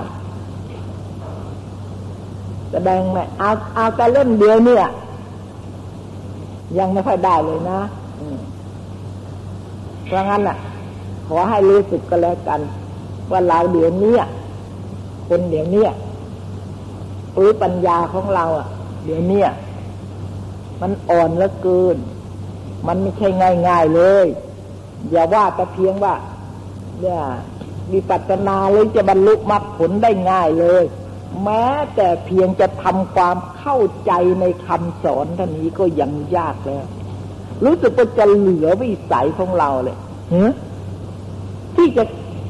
[2.72, 4.86] แสดงไหมเอาเอาแต่เล่นเดียวเนี่ย
[6.80, 7.80] ยังไม่ค่อยได้เลยนะ
[10.06, 10.58] เพราะงั้นอะ
[11.28, 12.60] ขอให้รู้สึกก็แล้วกัน
[13.32, 14.16] ว่าเราเดี๋ยวนี้
[15.28, 15.86] คนเดี๋ยวนี้
[17.34, 18.68] หรือปัญญาของเราอะ
[19.06, 19.42] เดี๋ยวนี้
[20.82, 21.98] มันอ่อนเหลือเกิน
[22.88, 23.28] มันไม่ใช่
[23.68, 24.26] ง่ายๆเลย
[25.10, 26.14] อย่าว่าแต่เพียงว่า
[27.00, 27.22] เนี่ย
[27.92, 30.84] มีปัจนาเลยจะบรรลุมรรคผลได้ง่ายเลย
[31.44, 31.66] แม้
[31.96, 34.12] แต่เพียงจะทำความเข้าใจ
[34.42, 36.86] ในคำสอนท่านนี้ก็ยังยากแล้ว
[37.66, 39.98] รู้สึกว่าจะเหลือวิสัยของเราเลย
[41.76, 42.04] ที่จะ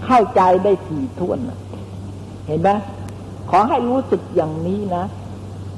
[0.05, 1.39] เข้าใจได้ถี่ถ้วน
[2.45, 2.69] เห็นไหม
[3.49, 5.05] ขอให้รู้สึกอย่างนี้นะ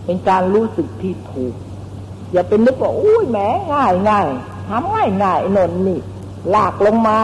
[0.05, 1.53] เป็นการรู้สึกที่ถูก
[2.31, 3.37] อย่าเป็นนึกว่าอุ้ยแหม
[3.73, 4.27] ง่ายง่าย
[4.67, 5.99] ทำง่ายง่ายนนนี่
[6.53, 7.17] ลากลงมา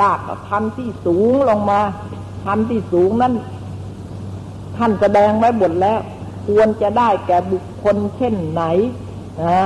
[0.00, 1.80] ลากทำที่สูงลงมา
[2.44, 3.34] ทำที่สูงนั้น
[4.76, 6.00] ท่านแสดงไว้หมดแล้ว
[6.46, 8.62] ควรจะได้แก่บุคคลเช่นไหน
[9.42, 9.62] นะ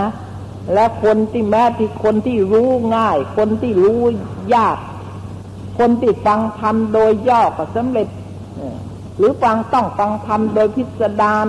[0.73, 4.01] และคนที่แม้ที่คนที่รู้ง่าย คนที่รู้
[4.55, 4.79] ยาก
[5.79, 8.09] คนที่ฟังธรรมโดยย่อก็สำเร็จ
[9.17, 11.47] หรือฟังต้องฟังธรรมโดยพิสดาร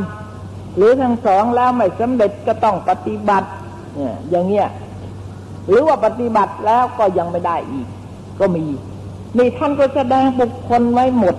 [0.75, 3.49] หรือทั้งสองแล้วไม่สำเร็จก็ต้องปฏิบัติ
[3.95, 4.67] เนี่ยอย่างเงี้ย
[5.67, 7.87] หรือว่าปฏิบัติแล้วก็ยังไม่ได้อีก
[8.39, 8.65] ก็มี
[9.37, 11.35] นี่ท่านก็แสดงบุคคลไว้หมด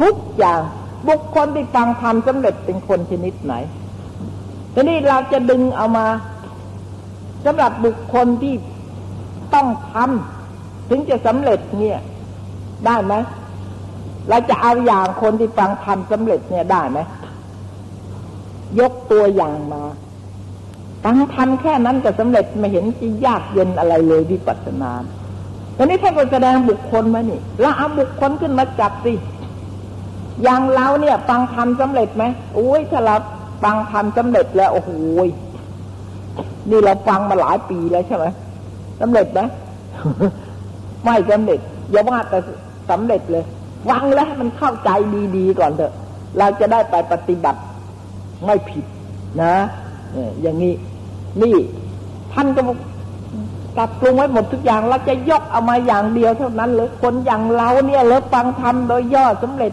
[0.00, 0.60] ทุกอย่าง
[1.08, 3.54] บุคคลที่ฟังธรรมสำเร็จเป็นคนชนิดไหน
[4.74, 6.06] ทีนี้เราจะดึงเอามา
[7.44, 8.54] สำหรับบุคคลที่
[9.54, 11.98] ต้องทำถึงจะสำเร็จเนี่ย
[12.86, 13.14] ได้ไหม
[14.28, 16.98] เราจะเอาอย่างคนที่ฟังทำสำเร็จเนี่ยได้ไหม
[18.80, 19.82] ยกตัวอย่างมา
[21.04, 24.92] ฟังทำแค่นั้นก็สำเร็จไม่เห็นจะยากเย็นอะไรเลยวิปัสสนา
[25.76, 29.12] ตอนนี้ท่านก็แสดงบุคคลมานี่เราเอาบุคคลขึ้นมาจับสิ
[30.42, 33.16] อย่างเราเนี่ย ฟังทำสำเร็จไหมโอ้ยถ้าเรา
[33.62, 34.90] ฟังทำสำเร็จแล้วโอ้โห
[36.70, 38.26] นี่เราฟังมาหลายปีแล้วใช่ไหม
[39.00, 39.40] สำเร็จไหม
[41.04, 41.60] ไม่สำเร็จ
[41.90, 42.38] อย่าว่าแต่
[42.90, 43.44] สำเร็จเลย
[43.90, 44.90] วังแล้วให้มันเข้าใจ
[45.36, 45.92] ดีๆก่อนเถอะ
[46.38, 47.60] เราจะได้ไปปฏิบัติ
[48.44, 48.84] ไม่ผิด
[49.42, 49.54] นะ
[50.42, 50.74] อย่างนี้
[51.42, 51.56] นี่
[52.32, 52.62] ท่านก็
[53.78, 59.72] ตัดปรุงไว้หมดทุกอย่างเราจะยกเอามาอย่างเดียวเท่านั้นเลยคนอย่างเราเนี่ยหลือฟังธรรมโดยย่อสำเร็จ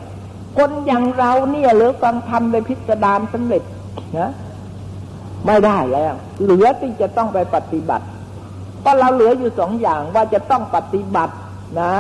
[0.58, 3.64] คนอย่างเราเนี่ยหลือฟังธรรมโดยพิสดารสำเร็จ
[4.20, 4.30] นะ
[5.46, 8.06] ไม่ได้แล้ว เหลือที่จะต้องไปปฏิบัติ
[8.84, 11.34] ก็เราเหลืออยู่สองอย่างว่าจะต้องปฏิบัติ
[11.82, 11.94] นะ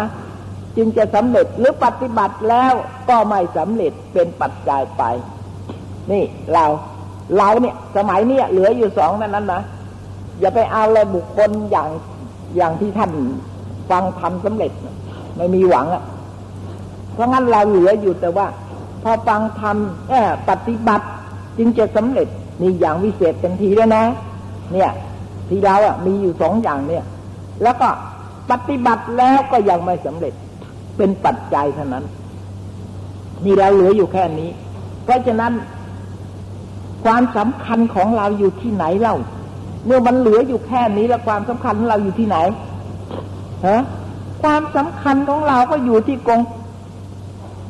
[0.78, 2.74] จึงจะสำเร็จหรือปฏิบัติแล้ว
[3.10, 5.04] ก็ไม่สำเร็จเป็นปัจจัยไป
[6.12, 6.24] นี่
[6.54, 6.66] เรา
[7.38, 9.62] เราเนี่ยสมัยเนี้ยเหลืออยู่สองนั้นนั้นนะ
[10.40, 11.90] อย่าไปเอาเลยบุคคลอย่าง
[12.56, 13.12] อย่างที่ท่าน
[13.90, 14.72] ฟังทำสำเร็จ
[15.38, 16.04] ไม่มีหวังอะ่ะ
[17.14, 18.48] เพราะงั้นเราเหลืออยู่แต่ว่า
[19.04, 21.06] พอฟังทำเออปฏิบัติ
[21.58, 22.28] จึงจะสำเร็จ
[22.62, 24.04] นี่อย่างวิเศษเต็มทีแล้วนะ
[24.74, 24.92] เนี่ย
[25.50, 27.04] ที่เราอะ มีอยู่สองอย่างเนี่ย
[27.64, 27.90] แล้วก็
[28.52, 30.34] ปฏิบัติแล้วก็ยังไม่สำเร็จ
[30.98, 32.06] เป็นปัจจัยเท่านั้น
[33.46, 34.50] นี่เราเหลืออยู่แค่นี้
[35.04, 35.54] เพราะฉะนั้น
[37.04, 39.16] ความสำคัญของเราอยู่ที่ไหนเล่า
[39.86, 42.38] เมื่อมันเหลืออยู่แค่นี้แล้วความสำคัญของเราอยู่ที่ไหน
[43.68, 43.82] ฮะ
[44.44, 46.42] ความสำคัญของเราก็อยู่ที่กง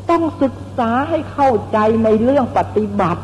[0.09, 3.21] ต้องศึกษาให้เข้าใจในเรื่องปฏิบัติ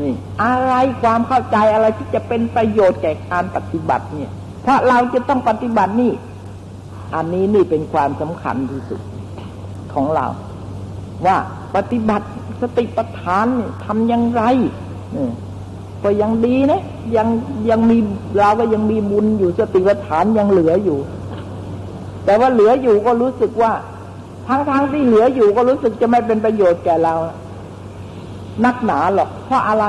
[0.00, 0.14] นี่
[0.44, 4.30] อะไรความเข้าใจอะไรที่จะเป็นประโยชน์แก่การปฏิบัติเนี่ย
[4.62, 6.12] เพราะเราจะต้องปฏิบัตินี่
[7.14, 9.00] อันนี้นี่เป็นความสำคัญที่สุด
[9.94, 10.26] ของเรา
[11.26, 11.36] ว่า
[11.76, 12.26] ปฏิบัติ
[12.62, 14.42] สติปัฏฐานนี่ทำอย่างไร
[16.02, 16.82] ก็ยังดีนะ
[17.16, 17.28] ยัง
[17.70, 17.98] ยังมี
[18.36, 20.98] เราก็ยังมีบุญอยู่สติปัฏฐานยังเหลืออยู่
[22.24, 23.72] แต่ว่าเหลืออยู่ก็รู้สึกว่า
[24.46, 27.14] ทั้งๆทที่เหลืออยู่ก็รู้สึกจะไม่เป็นประโยชน์แก่เรา
[28.64, 29.84] นักหนาหรอก เพราะอะไร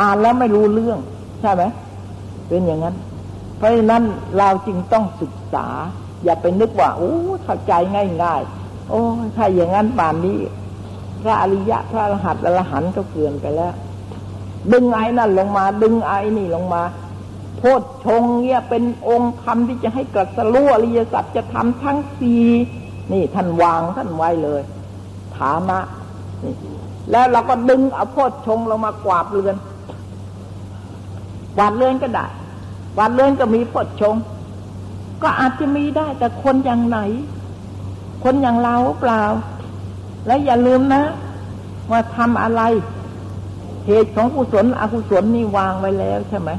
[0.00, 0.98] อ่านแล้วไม่รู้เรื่อง
[1.40, 1.62] ใช่ไหม
[2.48, 2.96] เป็นอย่างนั้น
[3.56, 4.02] เพราะฉะนั้น
[4.38, 5.66] เราจึงต้องศึกษา
[6.24, 7.12] อย่าไปนึกว่าโอ้
[7.44, 7.72] เข้าใจ
[8.22, 9.00] ง่ายๆโอ้
[9.36, 10.38] ถ้าอย่างนั้นป่านนี้
[11.22, 13.74] พระอริยะ พระอรหันต์อรหันก็เกินไปแล้ว
[14.72, 16.82] ดึงไอ้นั่นลงมา ดึงไอ้นี่ลงมา
[17.58, 22.44] โพดชงเนี่ยเป็นองค์ธรรมที่จะให้กัสรู้อริยสัจจะทำทั้งสี่
[23.12, 24.62] นี่ท่านวางท่านไว้เลย
[25.36, 25.80] ฐานะ
[26.44, 26.54] นี่
[27.10, 29.56] แล้วเราก็ดึงเอาโพดชงลงมากวาดเรือน
[31.58, 32.26] วาดเรือนก็ได้
[32.98, 34.14] วาดเรือนก็มีโพดชง
[35.22, 36.98] ก็อาจจะมีได้แต่คนอย่างไหน
[38.24, 39.22] คนอย่างเราเปล่า
[40.26, 41.02] และอย่าลืมนะ
[41.90, 42.62] ว่าทำอะไร
[43.86, 46.50] เหตุของกุศลอกุศลนี่วางไว้แล้วใช่ไหม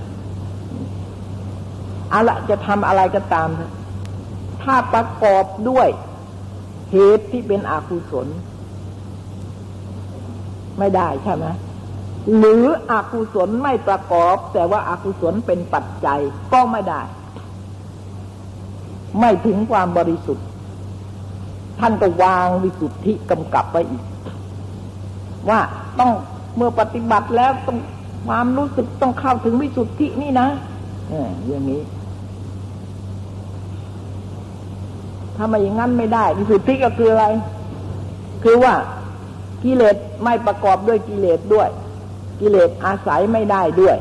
[2.09, 3.49] เอาละจะทำอะไรก็ตาม
[4.64, 5.88] ถ้าประกอบด้วย
[6.91, 8.28] เหตุที่เป็นอกุศล
[10.80, 11.45] ไม่ได้ใช่ไหม
[12.38, 16.20] หรืออกุศลไม่ประกอบ แต่ว่าอากุศลเป็นปัจจัย
[16.53, 17.01] ก็ไม่ได้
[19.20, 20.45] ไม่ถึงความบริสุทธิ์
[21.86, 24.04] ท่านก็วางวิสุทธิกำกับไว้อีก
[25.50, 25.60] ว่า
[26.00, 26.12] ต้อง
[26.56, 27.78] เมื่อปฏิบัติแล้วต้อง
[28.28, 30.48] ความรู้สึกต้องเข้าถึงวิสุทธินี่นะ
[31.10, 31.82] เอออย่างนี้
[35.36, 37.26] ถ้าไม่อย่างนั้นไม่ได้ วิสุทธิก็คืออะไร
[38.44, 38.74] คือว่า
[39.64, 41.70] กิเลสไม่ประกอบด้วยกิเลสด้วย
[42.40, 43.96] กิเลสอาศัยไม่ได้ด้วย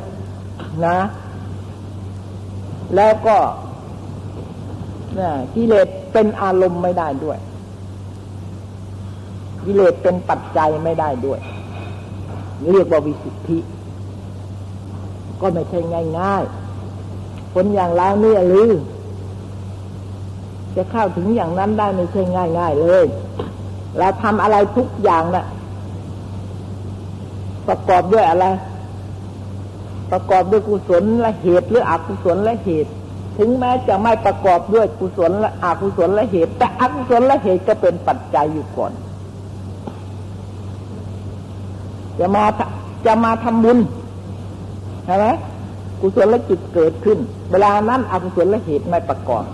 [0.86, 0.98] นะ
[2.96, 3.36] แล้วก็
[5.18, 7.38] นะกิเลสเป็นอารมณ์ไม่ได้ด้วย
[9.64, 11.40] กิเลสเป็นปัจจัยไม่ได้ด้วย
[12.70, 13.58] เรียกว่าวิสุทธิ
[15.40, 15.80] ก็ไม่ใช่
[16.18, 18.68] ง่ายๆคนอย่างเราเนี่ยหรือ
[20.76, 23.04] จะเข้าถึงอย่างนั้นได้ไม่ใช่ง่าย ๆ เลย
[23.98, 25.46] เราทำอะไรทุกอย่างนะ่ะ
[27.68, 28.46] ประกอบด้วยอะไร
[30.10, 32.90] ประกอบด้วยกุศลและเหตุหรืออกุศลและเหตุ
[33.38, 38.92] ถึงแม้จะไม่ประกอบด้วยกุศลและอกุศลและเหตุ แต่อกุศลและเหตุก็เป็นปัจจัยอยู่ก่อน
[42.20, 42.44] จะมา
[43.06, 43.78] จะมาทำบุญ
[45.04, 45.26] ใช่ไหม
[46.00, 47.18] กุศลจิตเกิดขึ้น
[47.50, 49.44] เวลานั้นอกุศลเหตุไม่ประกอบ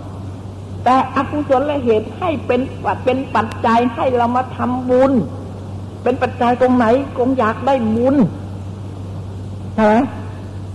[0.83, 2.61] แต่อกุศลเหตุให้เป็น
[3.05, 5.11] เป็นปัจจัยให้เรามาทำบุญ
[6.03, 6.85] เป็นปัจจัยตรงไหน
[7.17, 8.15] คงอยากได้บุญ
[9.75, 9.95] ใช่ไหม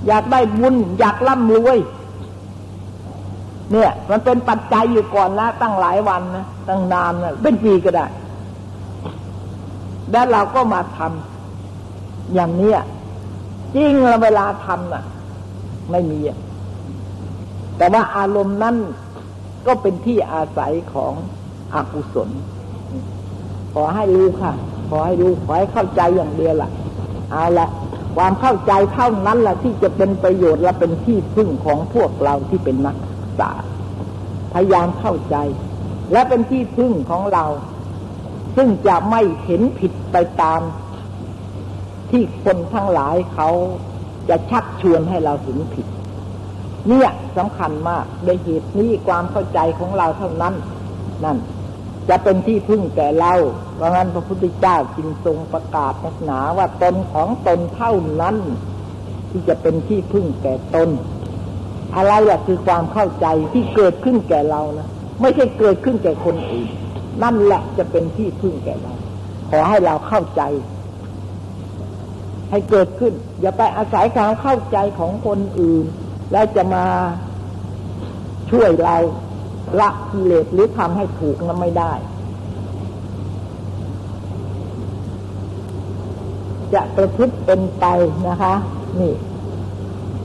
[0.07, 1.79] อยากได้บุญ อยากร่ำรวย
[3.73, 8.07] เนี่ย มันเป็นปัจจัยอยู่ก่อนแล้วตั้งหลายวันนะตั้งนานนะเป็นปีก็ได้
[10.11, 11.34] แล้วเราก็มาทำ
[12.35, 12.79] อย่างเนี้ย
[13.75, 15.05] จริงเราเวลาทำน่ะ
[15.91, 16.39] ไม่มีอะ
[17.77, 18.77] แต่ว่าอารมณ์นั้น
[19.67, 21.13] ก็เป็นที่อาศัยของ
[21.75, 22.31] อกุศล
[23.75, 24.53] ขอให้รู้ค่ะ
[24.89, 26.71] ขอให้รู้ ขอให้เข้าใจอย่างเดียวล่ะ
[27.31, 27.69] เอาละ
[28.17, 33.51] ความเข้าใจเท่านั้นแหละที่จะเป็นประโยชน์และเป็นที่พึ่งของพวกเราที่เป็นนักศึกษา
[34.53, 35.37] พยายามเข้าใจ
[36.13, 37.45] และเป็นที่พึ่งของเรา
[38.57, 40.61] ซึ่งจะไม่เห็นผิดไปตาม
[42.17, 43.49] ที่คนทั้งหลายเขา
[44.29, 45.87] จะชักชวนให้เราเห็นผิด
[46.89, 50.55] เนี่ยสำคัญมากในเหตุนี้ความเข้าใจของเราเท่านั้น
[51.25, 51.39] นั่น
[52.09, 53.35] จะเป็นที่พึ่งแก่เรา
[53.77, 58.37] เพราะงั้นพระพุทธเจ้าจึงทรงประกาศนักหนาว่าตนของตนเท่านั้น
[59.31, 60.89] ที่จะเป็นที่พึ่งแก่ตน
[61.97, 64.89] อะไรล่ะคือความเข้าใจที่เกิดขึ้นแก่เรานะ
[65.21, 66.69] ไม่ใช่เกิดขึ้นแก่คนอื่น
[67.23, 68.95] นั่นแหละจะเป็นที่พึ่งแก่เรา
[69.51, 70.43] ขอให้เราเข้าใจ
[72.55, 75.85] ให้เกิดขึ้น อย่าไปอาศัยความเข้าใจของคนอื่น
[76.33, 76.85] แล้วจะมา
[78.51, 78.97] ช่วยเรา
[79.81, 81.93] ละกิเลสหรือทำให้ถูกนั้นไม่ได้
[86.75, 87.85] จะประพฤติเป็นไป
[88.29, 88.55] นะคะ
[89.01, 89.15] นี่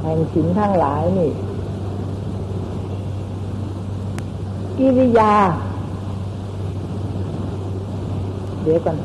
[0.01, 1.31] แห่งสินทั้งหลายนี่
[4.77, 5.33] กิริยา
[8.63, 8.95] เดี๋ยวกัน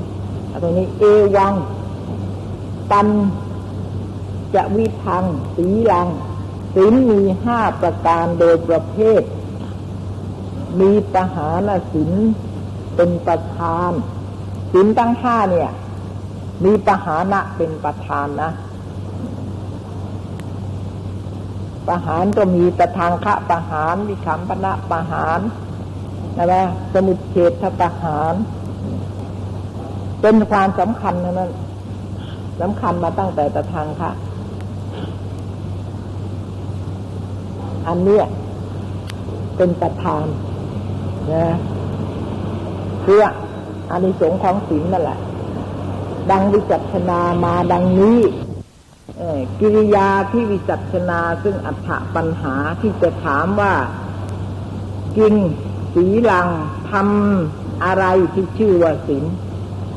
[0.49, 1.03] เอาตรงนี้ เอ
[1.37, 1.55] วัง
[2.91, 3.09] ปัน
[4.55, 5.25] จะวิทัง
[5.57, 6.09] สีลัง
[6.75, 9.23] ศีลมีห้าประการโดยประเภท
[10.81, 12.13] มีปหานศีล
[12.97, 13.91] เป็นประธาน
[14.73, 15.71] ศีลตั้งห้าเนี่ย
[16.65, 18.51] มีปหานะเป็นประธานนะ
[21.87, 25.41] ประหารก็มีตะทางคะประหารมีขำปณะประหาร
[26.37, 28.35] นะนะสมุดเฉทประหาร
[30.23, 31.53] เป็นความสำคัญนั้น
[32.61, 34.11] สำคัญมาตั้งแต่ตะทางค่ะ
[37.89, 38.25] อันเนี้ย
[39.57, 40.25] เป็นประธาน
[41.33, 41.47] นะ
[43.03, 43.23] เพื่อ
[43.91, 45.19] อานิสงส์ของศีลนั่นแหละ
[46.31, 48.19] ดังวิจัชนามาดังนี้
[49.61, 53.73] กิริยาที่วิจัชนาซึ่งอัฏฐปัญหาที่จะถามว่า
[55.17, 55.35] กิน
[55.95, 56.49] สีลัง
[56.91, 59.25] ทำอะไรที่ชื่อว่าศีล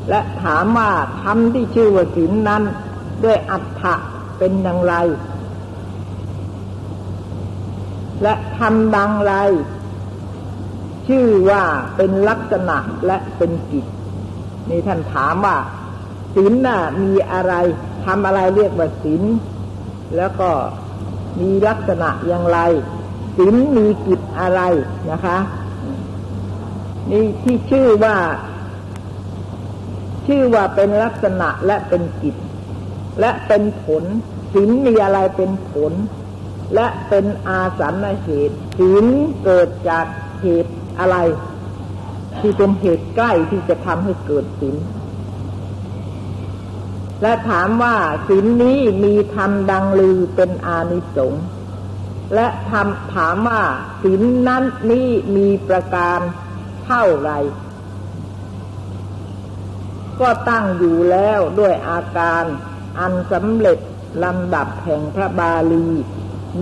[0.08, 0.90] และถามว่า
[1.22, 2.62] ทำที่ชื่อว่าศีลนั้น
[3.24, 3.94] ด้วยอัฏฐะ
[4.38, 4.94] เป็นอย่างไร
[8.22, 9.32] และทำดังไร
[11.08, 11.62] ชื่อว่า
[11.96, 13.86] เป็นลักษณะและเป็นกิจ
[14.68, 15.56] นี่ท่านถามว่า
[16.34, 17.54] ศีลน่ะมีอะไร
[18.04, 19.22] ทำอะไรเรียกว่าศีล
[20.16, 20.50] แล้วก็
[21.40, 22.58] มีลักษณะอย่างไร
[23.36, 24.60] ศีลมีกิจอะไร
[25.10, 25.38] นะคะ
[27.10, 28.16] นี่ที่ชื่อว่า
[30.28, 32.36] ชื่อว่าเป็นลักษณะและเป็นกิจ
[33.20, 34.04] และเป็นผล
[34.52, 35.92] ศีลมีอะไรเป็นผล
[36.74, 39.04] และเป็นอาสันเหตุศีล
[39.44, 40.06] เกิดจาก
[40.40, 41.16] เหตุอะไร
[42.40, 44.76] ที่เป็นเหตุใกล้ที่จะทำให้เกิดศีล
[47.22, 47.96] และถามว่า
[48.28, 51.44] ศีลนี้มีธรรมดังลือเป็นอานิสงส์
[52.34, 53.62] และทำถามว่า
[54.02, 56.20] ศีลนั้นนี้มีประการ
[56.84, 57.30] เท่าไร
[60.20, 62.44] ก็ตั้งอยู่แล้วด้วยอาการ
[62.98, 63.78] อันสำเร็จ
[64.24, 65.88] ลำดับแห่งพระบาลี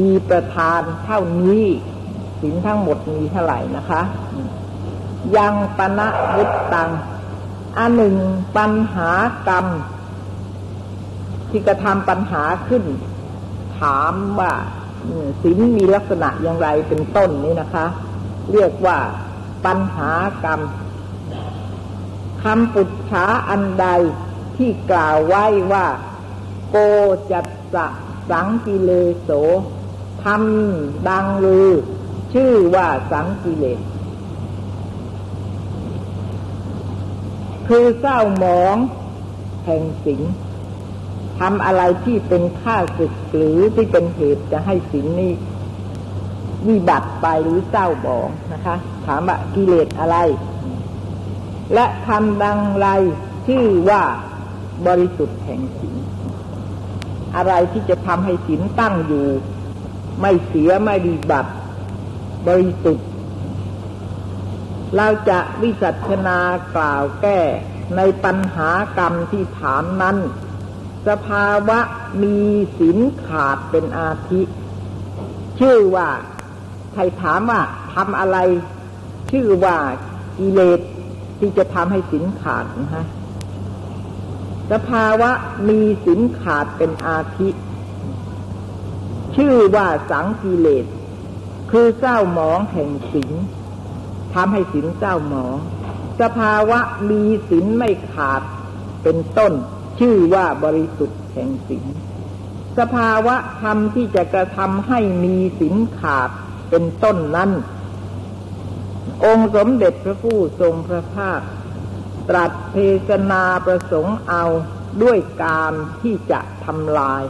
[0.00, 1.64] มีประธานเท่านี้
[2.40, 4.02] สินทั้งหมดมีเท่าไหร่นะคะ
[5.36, 6.90] ยังปณะวุตตัง
[7.78, 8.16] อันหนึ่ง
[8.56, 9.10] ปัญหา
[9.48, 9.66] กรรม
[11.50, 12.84] ที่กระทำปัญหาขึ้น
[13.80, 14.52] ถามว่า
[15.42, 17.86] สินมีลักษณะอย่างไรเป็นต้นนี้นะคะ
[18.52, 18.98] เรียกว่า
[19.66, 20.10] ปัญหา
[20.44, 20.60] กรรม
[22.42, 23.86] คำปุจฉาอันใด
[24.56, 25.86] ที่กล่าวไว้ว่า
[26.70, 26.76] โก
[27.30, 27.86] จัตสะ
[28.30, 28.90] สังกิเล
[29.22, 29.30] โส
[30.24, 31.70] ทำดังลือ
[32.32, 33.80] ชื่อว่าสังกิเลส
[37.68, 38.76] คือเศร้าหมอง
[39.64, 40.20] แห่งสิง
[41.40, 45.32] ทำอะไรที่เป็นข้าศึกหรือที่เป็นเหตุจะให้สิงนี้
[46.68, 48.76] วิบัติไปหรือเศร้าหมองนะคะ
[49.06, 50.16] ถามว่ากิเลสอะไร
[51.74, 52.86] และทำดังไร
[53.46, 54.02] ชื่อว่า
[54.86, 55.94] บริสุทธิ์แห่งสิง
[57.36, 59.26] อะไรที่จะทำให้สินตั้งอยู่
[60.20, 61.46] ไม่เสียไม่ดีบัต
[62.46, 63.08] บริสุทธิ์
[64.96, 66.38] เราจะวิจัชนา
[66.74, 67.40] กล่าวแก้
[67.96, 70.16] ในปัญหากรรมที่ถามนั้น
[71.08, 71.80] สภาวะ
[72.22, 72.38] มี
[72.78, 74.42] สินขาดเป็นอาทิ
[75.58, 76.08] ชื่อว่า
[76.92, 77.60] ใครถามว่า
[77.94, 78.38] ทำอะไร
[79.30, 79.76] ชื่อว่า
[80.38, 80.80] กิเลส
[81.38, 83.04] ที่จะทำให้สินขาดนะฮะ
[84.72, 85.30] สภาวะ
[85.68, 87.48] มีสินขาดเป็นอาทิ
[89.36, 90.86] ชื่อว่าสังกิเลส
[91.70, 93.30] คือเศร้าหมองแห่งสิน
[94.34, 95.56] ทำให้สินเศร้าหมอง
[96.20, 96.80] สภาวะ
[97.10, 98.42] มีสินไม่ขาด
[99.02, 99.52] เป็นต้น
[99.98, 101.84] ชื่อว่าบริสุทธิ์แห่งสิน
[102.78, 106.30] สภาวะธรรมที่จะกระทำให้มีสินขาด
[106.70, 107.50] เป็นต้นนั้น
[109.24, 111.40] องค์สมเด็จพระผู้ทรงพระภาค
[112.28, 112.76] ตรัสเท
[113.08, 114.44] ศนาประสงค์เอา
[115.02, 117.22] ด้วยการที่จะทำลาย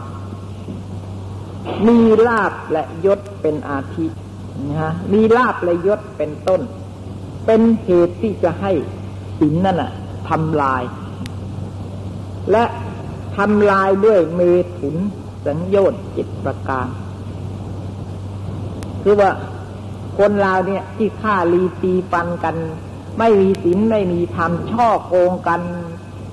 [1.87, 4.07] มีลาบและยศเป็นอาทิ
[4.67, 6.61] นะฮะมีลาบและยศเป็นต้น
[7.45, 8.71] เป็นเหตุที่จะให้
[9.39, 9.91] สินนั่นน่ะ
[10.29, 10.83] ทำลาย
[12.51, 12.63] และ
[13.37, 14.41] ทำลายด้วยเม
[14.77, 14.95] ถุน
[15.45, 16.87] สัญญชน์จิตประการ
[19.03, 19.31] คือว่า
[20.17, 22.55] คนเราเนี่ย ที่ฆ่าลีตีปันกัน
[23.19, 25.61] ไม่มีศีลไม่มีธรรมช่อโกงกัน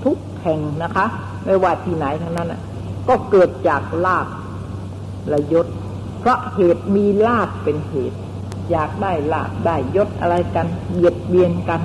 [0.03, 1.05] ทุกแห่งนะคะ
[1.45, 2.53] ไม่ว่าที่ไหนทั้งนั้น
[3.07, 4.27] ก็เกิดจากลาบ
[5.29, 5.67] และยศ
[6.19, 8.17] เพราะเหตุมีลาบเป็นเหตุ
[8.71, 11.81] อยากได้ลาบได้ยศอะไรกันเหยียดเบียนกัน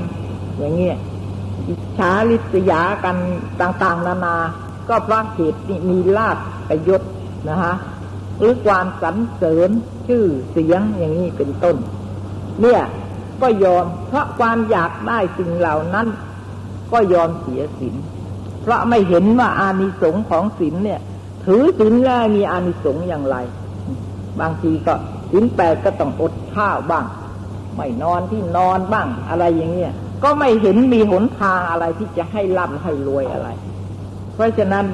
[0.59, 0.97] อย่างเงี้ย
[1.69, 3.17] อิจฉาริษยากัน
[3.61, 4.37] ต่างๆ นานา
[4.89, 6.39] ก็เพราะเหตุมีลาบ
[6.69, 7.03] กับยศ
[7.49, 7.73] นะคะ
[8.41, 9.71] หรือความสรรเสริญ
[10.09, 11.77] ชื่อเสียงอย่างนี้เป็นต้น
[12.61, 12.83] เนี่ย
[13.43, 16.07] ก็ยอมเพราะความอยากได้สิ่งเหล่านั้น
[16.93, 17.95] ก็ยอมเสียสิน
[18.63, 21.01] เพราะไม่เห็นว่าอานิสงส์ของศีลเนี่ย
[21.45, 23.37] ถือศีลแล้วมีอานิสงส์อย่างไร
[24.41, 24.95] บางทีก็
[25.31, 27.05] ศีลแปดก็ต้องอดข้าวบ้าง
[27.77, 29.93] ไม่นอนที่นอนบ้างอะไรอย่างเงี้ย
[30.25, 33.49] ก็ไม่เห็นมีหนทางอะไรที่จะให้ร่ำให้รวยอะไร
[34.35, 34.85] เพราะฉะนั้น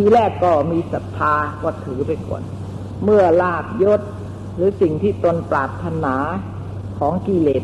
[0.00, 2.42] ทีแรกก็มีศรัทธาก็ถือไปก่อน
[3.04, 4.00] เมื่อลาบยศ
[4.56, 6.14] หรือสิ่งที่ตนปรารถนา
[6.98, 7.62] ของกิเลส